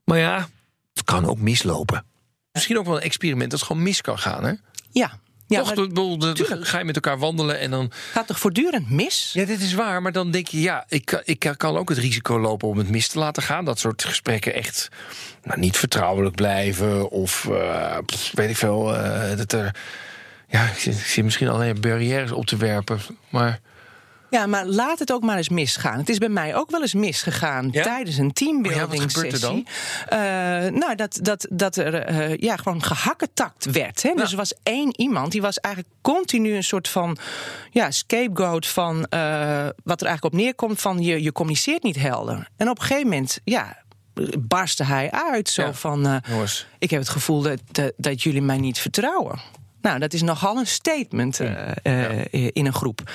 Maar 0.05 0.19
ja, 0.19 0.49
het 0.95 1.05
kan 1.05 1.27
ook 1.27 1.39
mislopen. 1.39 2.05
Misschien 2.53 2.79
ook 2.79 2.87
wel 2.87 2.97
een 2.97 3.03
experiment 3.03 3.51
dat 3.51 3.63
gewoon 3.63 3.83
mis 3.83 4.01
kan 4.01 4.19
gaan, 4.19 4.45
hè? 4.45 4.53
Ja. 4.91 5.19
Ja, 5.49 5.59
Toch, 5.59 5.69
maar 5.75 5.85
ik 5.85 5.89
bedoel, 5.89 6.19
dan 6.19 6.35
tuurlijk. 6.35 6.67
ga 6.67 6.79
je 6.79 6.85
met 6.85 6.95
elkaar 6.95 7.19
wandelen 7.19 7.59
en 7.59 7.71
dan 7.71 7.93
gaat 8.13 8.27
toch 8.27 8.39
voortdurend 8.39 8.91
mis? 8.91 9.31
ja, 9.33 9.45
dit 9.45 9.61
is 9.61 9.75
waar, 9.75 10.03
maar 10.03 10.13
dan 10.13 10.31
denk 10.31 10.49
je, 10.49 10.61
ja, 10.61 10.85
ik, 10.89 11.23
ik 11.25 11.53
kan 11.57 11.77
ook 11.77 11.89
het 11.89 11.99
risico 11.99 12.41
lopen 12.41 12.69
om 12.69 12.79
het 12.79 12.89
mis 12.89 13.09
te 13.09 13.19
laten 13.19 13.43
gaan. 13.43 13.65
Dat 13.65 13.79
soort 13.79 14.05
gesprekken 14.05 14.55
echt 14.55 14.89
nou, 15.43 15.61
niet 15.61 15.77
vertrouwelijk 15.77 16.35
blijven. 16.35 17.11
Of 17.11 17.49
eh, 17.51 17.99
weet 18.33 18.51
ik 18.51 18.57
veel, 18.57 18.97
eh, 18.97 19.37
dat 19.37 19.53
er. 19.53 19.75
Ja, 20.49 20.65
ik 20.65 20.79
zit, 20.79 20.95
ik 20.95 21.07
zit 21.07 21.25
misschien 21.25 21.49
alleen 21.49 21.81
barrières 21.81 22.33
op 22.33 22.47
te 22.47 22.57
werpen. 22.57 23.01
Maar 23.29 23.61
Ja, 24.31 24.47
maar 24.47 24.67
laat 24.67 24.99
het 24.99 25.13
ook 25.13 25.23
maar 25.23 25.37
eens 25.37 25.49
misgaan. 25.49 25.99
Het 25.99 26.09
is 26.09 26.19
bij 26.19 26.29
mij 26.29 26.55
ook 26.55 26.71
wel 26.71 26.81
eens 26.81 26.95
misgegaan 26.95 27.69
Ja? 27.73 27.83
tijdens 27.83 28.17
een 28.17 28.33
teambuilding 28.33 29.11
sessie. 29.11 29.67
Eh, 30.09 30.19
nou, 30.67 30.95
dat, 30.95 31.19
dat, 31.23 31.47
dat 31.51 31.77
er 31.77 31.95
eh, 31.95 32.37
ja, 32.37 32.57
gewoon 32.57 32.83
gehakketakt 32.83 33.65
werd. 33.71 34.03
Hè? 34.03 34.13
Dus 34.15 34.31
er 34.31 34.37
was 34.37 34.55
één 34.63 35.01
iemand 35.01 35.33
die 35.33 35.43
was 35.43 35.61
eigenlijk 35.61 35.95
continu 36.03 36.55
een 36.55 36.65
soort 36.65 36.89
van 36.89 37.17
ja, 37.71 37.91
scapegoat 37.91 38.67
van 38.67 39.07
eh, 39.07 39.67
wat 39.85 40.01
er 40.01 40.07
eigenlijk 40.07 40.25
op 40.25 40.33
neerkomt 40.41 40.81
van 40.81 41.03
je, 41.03 41.23
je 41.23 41.33
communiceert 41.33 41.83
niet 41.83 41.97
helder. 41.97 42.49
En 42.57 42.69
op 42.69 42.79
een 42.79 42.85
gegeven 42.85 43.09
moment, 43.09 43.41
ja. 43.45 43.87
Barstte 44.39 44.85
hij 44.85 45.11
uit 45.11 45.49
zo 45.49 45.63
Ja. 45.63 45.73
van. 45.73 46.21
Ik 46.79 46.91
heb 46.91 47.01
het 47.01 47.09
gevoel 47.09 47.43
dat, 47.43 47.61
dat, 47.71 47.93
dat 47.97 48.23
jullie 48.23 48.43
mij 48.43 48.59
niet 48.59 48.79
vertrouwen. 48.79 49.39
Nou, 49.81 49.99
dat 49.99 50.13
is 50.13 50.23
nogal 50.23 50.57
een 50.57 50.67
statement 50.67 51.41
in 52.31 52.67
een 52.67 52.73
groep. 52.73 53.11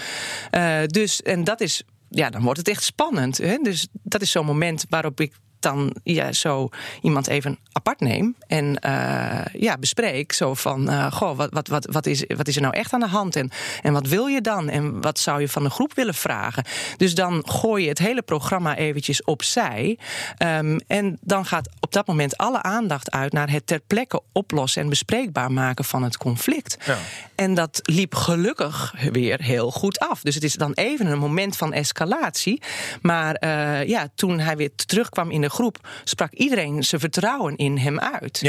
Eh, 0.53 0.85
dus, 0.85 1.21
en 1.21 1.43
dat 1.43 1.61
is, 1.61 1.83
ja, 2.09 2.29
dan 2.29 2.41
wordt 2.41 2.59
het 2.59 2.67
echt 2.67 2.83
spannend. 2.83 3.37
Hè? 3.37 3.57
Dus 3.57 3.87
dat 3.91 4.21
is 4.21 4.31
zo'n 4.31 4.45
moment 4.45 4.85
waarop 4.89 5.19
ik 5.19 5.33
dan 5.63 5.95
ja, 6.03 6.31
zo 6.31 6.69
iemand 7.01 7.27
even 7.27 7.57
apart 7.71 7.99
neem 7.99 8.35
en 8.47 8.79
eh, 8.79 9.61
ja, 9.61 9.77
bespreek. 9.77 10.31
Zo 10.31 10.53
van, 10.53 10.89
eh, 10.89 11.11
goh, 11.11 11.37
wat, 11.37 11.49
wat, 11.51 11.67
wat, 11.67 11.87
wat, 11.91 12.05
is, 12.05 12.23
wat 12.27 12.47
is 12.47 12.55
er 12.55 12.61
nou 12.61 12.73
echt 12.73 12.93
aan 12.93 12.99
de 12.99 13.07
hand? 13.07 13.35
En, 13.35 13.51
en 13.81 13.93
wat 13.93 14.07
wil 14.07 14.25
je 14.25 14.41
dan? 14.41 14.69
En 14.69 15.01
wat 15.01 15.19
zou 15.19 15.41
je 15.41 15.49
van 15.49 15.63
de 15.63 15.69
groep 15.69 15.93
willen 15.93 16.13
vragen? 16.13 16.63
Dus 16.97 17.15
dan 17.15 17.43
gooi 17.47 17.83
je 17.83 17.89
het 17.89 17.99
hele 17.99 18.21
programma 18.21 18.75
eventjes 18.75 19.23
opzij. 19.23 19.97
Ehm, 20.37 20.79
en 20.87 21.17
dan 21.21 21.45
gaat 21.45 21.69
op 21.79 21.93
dat 21.93 22.07
moment 22.07 22.37
alle 22.37 22.61
aandacht 22.61 23.11
uit 23.11 23.33
naar 23.33 23.49
het 23.49 23.67
ter 23.67 23.79
plekke 23.87 24.21
oplossen 24.31 24.81
en 24.81 24.89
bespreekbaar 24.89 25.51
maken 25.51 25.85
van 25.85 26.03
het 26.03 26.17
conflict. 26.17 26.77
Ja. 26.85 26.97
En 27.35 27.53
dat 27.53 27.79
liep 27.81 28.15
gelukkig 28.15 28.93
weer 29.11 29.41
heel 29.41 29.71
goed 29.71 29.99
af. 29.99 30.21
Dus 30.21 30.35
het 30.35 30.43
is 30.43 30.53
dan 30.53 30.73
even 30.73 31.05
een 31.05 31.19
moment 31.19 31.57
van 31.57 31.73
escalatie. 31.73 32.61
Maar 33.01 33.35
eh, 33.35 33.87
ja, 33.87 34.07
toen 34.15 34.39
hij 34.39 34.57
weer 34.57 34.75
terugkwam 34.75 35.31
in 35.31 35.41
de 35.41 35.49
groep, 35.53 35.87
sprak 36.03 36.31
iedereen 36.31 36.83
zijn 36.83 37.01
vertrouwen 37.01 37.55
in 37.55 37.77
hem 37.77 37.99
uit. 37.99 38.39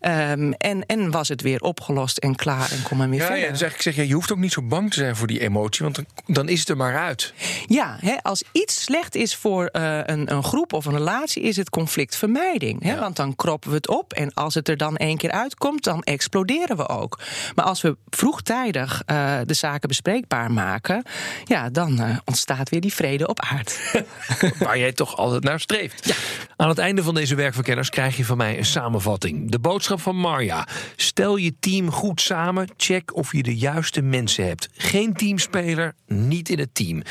Ehm, 0.00 0.52
en, 0.52 0.86
en 0.86 1.10
was 1.10 1.28
het 1.28 1.42
weer 1.42 1.60
opgelost 1.60 2.18
en 2.18 2.34
klaar 2.34 2.70
en 2.72 2.82
kon 2.82 2.96
men 2.96 3.10
weer 3.10 3.18
Ja, 3.18 3.26
verder. 3.26 3.44
ja, 3.44 3.50
dus 3.50 3.60
eigenlijk 3.62 3.82
zeg 3.96 4.04
je, 4.04 4.08
je 4.08 4.14
hoeft 4.14 4.32
ook 4.32 4.38
niet 4.38 4.52
zo 4.52 4.62
bang 4.62 4.90
te 4.90 4.98
zijn 4.98 5.16
voor 5.16 5.26
die 5.26 5.40
emotie, 5.40 5.82
want 5.84 5.94
dan, 5.96 6.06
dan 6.26 6.48
is 6.48 6.60
het 6.60 6.68
er 6.68 6.76
maar 6.76 6.96
uit. 6.96 7.32
Ja, 7.66 7.96
hè, 8.00 8.14
als 8.22 8.44
iets 8.52 8.82
slecht 8.82 9.14
is 9.14 9.36
voor 9.36 9.66
eh, 9.66 9.98
een, 10.04 10.32
een 10.32 10.42
groep 10.44 10.72
of 10.72 10.84
een 10.84 10.92
relatie, 10.96 11.42
is 11.42 11.56
het 11.56 11.70
conflictvermijding. 11.70 12.82
Hè? 12.82 12.98
Want 12.98 13.16
dan 13.16 13.36
kroppen 13.36 13.70
we 13.70 13.76
het 13.76 13.88
op 13.88 14.12
en 14.12 14.34
als 14.34 14.54
het 14.54 14.68
er 14.68 14.76
dan 14.76 14.96
één 14.96 15.16
keer 15.16 15.30
uitkomt, 15.30 15.84
dan 15.84 16.02
exploderen 16.02 16.76
we 16.76 16.88
ook. 16.88 17.18
Maar 17.54 17.64
als 17.64 17.82
we 17.82 17.96
vroegtijdig 18.10 19.02
eh, 19.06 19.38
de 19.44 19.54
zaken 19.54 19.88
bespreekbaar 19.88 20.50
maken, 20.52 21.02
ja, 21.44 21.70
dan 21.70 22.00
eh, 22.00 22.16
ontstaat 22.24 22.68
weer 22.68 22.80
die 22.80 22.94
vrede 22.94 23.26
op 23.28 23.40
aard. 23.40 23.80
Waar 24.58 24.78
jij 24.78 24.92
toch 24.92 25.16
altijd 25.16 25.42
naar 25.42 25.60
streeft. 25.60 26.14
Aan 26.56 26.68
het 26.68 26.78
einde 26.78 27.02
van 27.02 27.14
deze 27.14 27.34
werkverkenners 27.34 27.90
krijg 27.90 28.16
je 28.16 28.24
van 28.24 28.36
mij 28.36 28.58
een 28.58 28.64
samenvatting. 28.64 29.50
De 29.50 29.58
boodschap 29.58 29.84
van 29.94 30.16
Marja. 30.16 30.68
Stel 30.96 31.36
je 31.36 31.54
team 31.60 31.90
goed 31.90 32.20
samen. 32.20 32.68
Check 32.76 33.16
of 33.16 33.32
je 33.32 33.42
de 33.42 33.56
juiste 33.56 34.02
mensen 34.02 34.46
hebt. 34.46 34.68
Geen 34.72 35.14
teamspeler, 35.14 35.94
niet 36.06 36.48
in 36.48 36.58
het 36.58 36.74
team. 36.74 37.02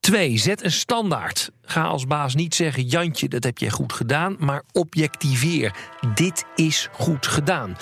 2. 0.00 0.38
Zet 0.38 0.64
een 0.64 0.72
standaard. 0.72 1.50
Ga 1.62 1.82
als 1.82 2.06
baas 2.06 2.34
niet 2.34 2.54
zeggen: 2.54 2.86
Jantje, 2.86 3.28
dat 3.28 3.44
heb 3.44 3.58
jij 3.58 3.70
goed 3.70 3.92
gedaan, 3.92 4.36
maar 4.38 4.62
objectiveer. 4.72 5.74
Dit 6.14 6.44
is 6.54 6.88
goed 6.92 7.26
gedaan. 7.26 7.76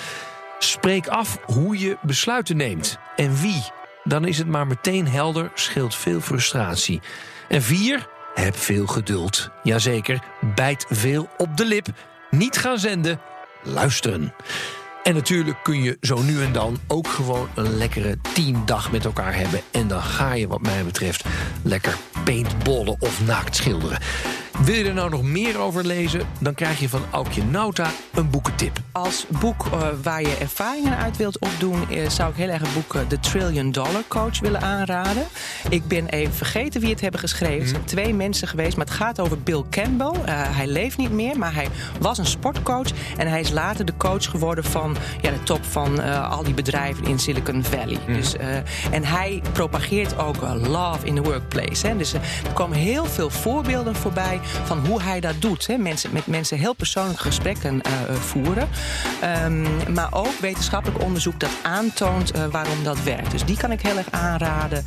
Spreek 0.59 1.07
af 1.07 1.37
hoe 1.45 1.79
je 1.79 1.97
besluiten 2.01 2.57
neemt 2.57 2.97
en 3.15 3.35
wie. 3.41 3.63
Dan 4.03 4.25
is 4.25 4.37
het 4.37 4.47
maar 4.47 4.67
meteen 4.67 5.07
helder, 5.07 5.51
scheelt 5.53 5.95
veel 5.95 6.21
frustratie. 6.21 7.01
En 7.47 7.61
vier, 7.61 8.07
heb 8.33 8.57
veel 8.57 8.87
geduld. 8.87 9.49
Jazeker, 9.63 10.23
bijt 10.55 10.85
veel 10.89 11.29
op 11.37 11.57
de 11.57 11.65
lip. 11.65 11.87
Niet 12.29 12.57
gaan 12.57 12.79
zenden, 12.79 13.19
luisteren. 13.63 14.33
En 15.03 15.13
natuurlijk 15.13 15.63
kun 15.63 15.83
je 15.83 15.97
zo 16.01 16.21
nu 16.21 16.43
en 16.43 16.51
dan 16.51 16.79
ook 16.87 17.07
gewoon 17.07 17.49
een 17.55 17.77
lekkere 17.77 18.17
teamdag 18.33 18.91
met 18.91 19.05
elkaar 19.05 19.35
hebben. 19.35 19.61
En 19.71 19.87
dan 19.87 20.01
ga 20.01 20.33
je, 20.33 20.47
wat 20.47 20.61
mij 20.61 20.83
betreft, 20.83 21.23
lekker 21.63 21.97
paintballen 22.23 22.95
of 22.99 23.25
naakt 23.25 23.55
schilderen. 23.55 23.99
Wil 24.65 24.75
je 24.75 24.83
er 24.83 24.93
nou 24.93 25.09
nog 25.09 25.23
meer 25.23 25.59
over 25.59 25.85
lezen? 25.85 26.21
Dan 26.39 26.53
krijg 26.53 26.79
je 26.79 26.89
van 26.89 27.01
Aukje 27.11 27.43
Nauta 27.43 27.91
een 28.13 28.29
boekentip. 28.29 28.79
Als 28.91 29.25
boek 29.39 29.65
eh, 29.65 29.87
waar 30.03 30.21
je 30.21 30.35
ervaringen 30.39 30.97
uit 30.97 31.17
wilt 31.17 31.39
opdoen, 31.39 31.89
eh, 31.89 32.09
zou 32.09 32.29
ik 32.29 32.35
heel 32.35 32.49
erg 32.49 32.61
het 32.61 32.73
boek 32.73 32.95
eh, 32.95 33.01
The 33.07 33.19
Trillion 33.19 33.71
Dollar 33.71 34.03
Coach 34.07 34.39
willen 34.39 34.61
aanraden. 34.61 35.23
Ik 35.69 35.87
ben 35.87 36.07
even 36.07 36.33
vergeten 36.33 36.81
wie 36.81 36.89
het 36.89 37.01
hebben 37.01 37.19
geschreven. 37.19 37.59
Het 37.59 37.69
zijn 37.69 37.83
twee 37.83 38.13
mensen 38.13 38.47
geweest, 38.47 38.77
maar 38.77 38.85
het 38.85 38.95
gaat 38.95 39.19
over 39.19 39.39
Bill 39.39 39.63
Campbell. 39.69 40.31
Hij 40.31 40.67
leeft 40.67 40.97
niet 40.97 41.11
meer, 41.11 41.37
maar 41.37 41.53
hij 41.53 41.67
was 41.99 42.17
een 42.17 42.25
sportcoach. 42.25 42.87
En 43.17 43.27
hij 43.27 43.39
is 43.39 43.51
later 43.51 43.85
de 43.85 43.97
coach 43.97 44.29
geworden 44.29 44.63
van 44.63 44.97
ja, 45.21 45.31
de 45.31 45.43
top 45.43 45.65
van 45.65 45.99
al 46.29 46.43
die 46.43 46.53
bedrijven 46.53 47.03
in 47.05 47.19
Silicon 47.19 47.63
Valley. 47.63 47.97
Dus, 48.07 48.37
eh, 48.37 48.55
en 48.91 49.03
hij 49.03 49.41
propageert 49.51 50.17
ook 50.17 50.35
love 50.67 51.05
in 51.05 51.15
the 51.15 51.21
workplace. 51.21 51.87
Hè. 51.87 51.97
Dus 51.97 52.13
er 52.13 52.21
komen 52.53 52.77
heel 52.77 53.05
veel 53.05 53.29
voorbeelden 53.29 53.95
voorbij 53.95 54.39
van 54.63 54.85
hoe 54.87 55.01
hij 55.01 55.19
dat 55.19 55.41
doet. 55.41 55.67
Hè. 55.67 55.77
Mensen, 55.77 56.13
met 56.13 56.27
mensen 56.27 56.57
heel 56.57 56.73
persoonlijke 56.73 57.21
gesprekken 57.21 57.81
eh, 57.81 57.91
eh, 57.91 58.15
voeren. 58.15 58.69
Ehm, 59.21 59.93
maar 59.93 60.07
ook 60.11 60.39
wetenschappelijk 60.39 61.03
onderzoek 61.03 61.39
dat 61.39 61.49
aantoont 61.63 62.31
eh, 62.31 62.45
waarom 62.45 62.83
dat 62.83 63.03
werkt. 63.03 63.31
Dus 63.31 63.45
die 63.45 63.57
kan 63.57 63.71
ik 63.71 63.81
heel 63.81 63.97
erg 63.97 64.11
aanraden. 64.11 64.85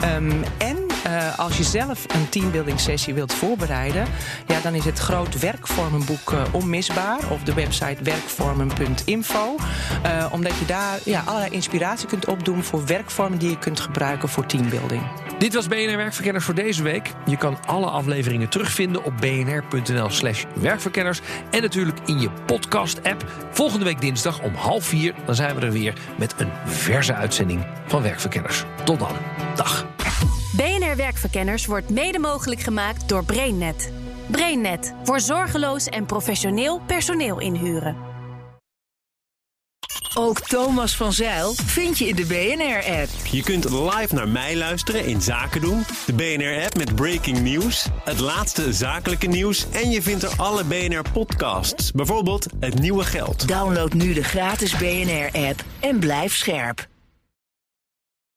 Ehm, 0.00 0.32
en 0.58 0.76
eh, 1.06 1.38
als 1.38 1.56
je 1.56 1.62
zelf 1.62 2.04
een 2.14 2.28
teambuilding 2.28 2.80
sessie 2.80 3.14
wilt 3.14 3.34
voorbereiden, 3.34 4.06
ja, 4.46 4.60
dan 4.60 4.74
is 4.74 4.84
het 4.84 4.98
groot 4.98 5.38
werkvormenboek 5.38 6.32
eh, 6.32 6.42
onmisbaar. 6.52 7.18
Of 7.30 7.42
de 7.42 7.54
website 7.54 8.02
werkvormen.info. 8.02 9.56
Eh, 10.02 10.26
omdat 10.32 10.58
je 10.58 10.64
daar 10.64 10.98
ja, 11.04 11.22
allerlei 11.24 11.50
inspiratie 11.50 12.08
kunt 12.08 12.26
opdoen 12.26 12.62
voor 12.62 12.86
werkvormen 12.86 13.38
die 13.38 13.50
je 13.50 13.58
kunt 13.58 13.80
gebruiken 13.80 14.28
voor 14.28 14.46
teambuilding. 14.46 15.02
Dit 15.38 15.54
was 15.54 15.68
BNR 15.68 15.96
Werkverkenners 15.96 16.44
voor 16.44 16.54
deze 16.54 16.82
week. 16.82 17.10
Je 17.26 17.36
kan 17.36 17.58
alle 17.66 17.86
afleveringen 17.86 18.48
terugvinden 18.48 19.04
op 19.04 19.12
bnr.nl 19.20 20.10
slash 20.10 20.44
werkverkenners. 20.54 21.20
En 21.50 21.62
natuurlijk 21.62 21.98
in 22.04 22.20
je 22.20 22.30
podcast-app. 22.46 23.24
Volgende 23.50 23.84
week 23.84 24.00
dinsdag 24.00 24.40
om 24.40 24.54
half 24.54 24.84
vier. 24.84 25.14
Dan 25.24 25.34
zijn 25.34 25.54
we 25.54 25.66
er 25.66 25.72
weer 25.72 25.94
met 26.18 26.34
een 26.38 26.50
verse 26.64 27.14
uitzending 27.14 27.66
van 27.86 28.02
Werkverkenners. 28.02 28.64
Tot 28.84 28.98
dan. 28.98 29.12
Dag. 29.54 29.86
BNR 30.56 30.75
Werkverkenners 30.94 31.66
wordt 31.66 31.90
mede 31.90 32.18
mogelijk 32.18 32.60
gemaakt 32.60 33.08
door 33.08 33.24
BrainNet. 33.24 33.92
BrainNet 34.26 34.94
voor 35.04 35.20
zorgeloos 35.20 35.86
en 35.86 36.06
professioneel 36.06 36.80
personeel 36.86 37.40
inhuren. 37.40 37.96
Ook 40.18 40.40
Thomas 40.40 40.96
van 40.96 41.12
Zeil 41.12 41.54
vind 41.54 41.98
je 41.98 42.08
in 42.08 42.16
de 42.16 42.24
BNR-app. 42.26 43.08
Je 43.30 43.42
kunt 43.42 43.70
live 43.70 44.14
naar 44.14 44.28
mij 44.28 44.56
luisteren 44.56 45.06
in 45.06 45.22
Zaken 45.22 45.60
doen, 45.60 45.84
de 46.06 46.12
BNR-app 46.12 46.76
met 46.76 46.94
breaking 46.94 47.40
news, 47.40 47.86
het 48.04 48.20
laatste 48.20 48.72
zakelijke 48.72 49.26
nieuws 49.26 49.66
en 49.70 49.90
je 49.90 50.02
vindt 50.02 50.22
er 50.22 50.32
alle 50.36 50.64
BNR-podcasts, 50.64 51.92
bijvoorbeeld 51.92 52.46
Het 52.60 52.78
Nieuwe 52.80 53.04
Geld. 53.04 53.48
Download 53.48 53.92
nu 53.92 54.12
de 54.12 54.24
gratis 54.24 54.76
BNR-app 54.76 55.64
en 55.80 55.98
blijf 55.98 56.34
scherp. 56.34 56.86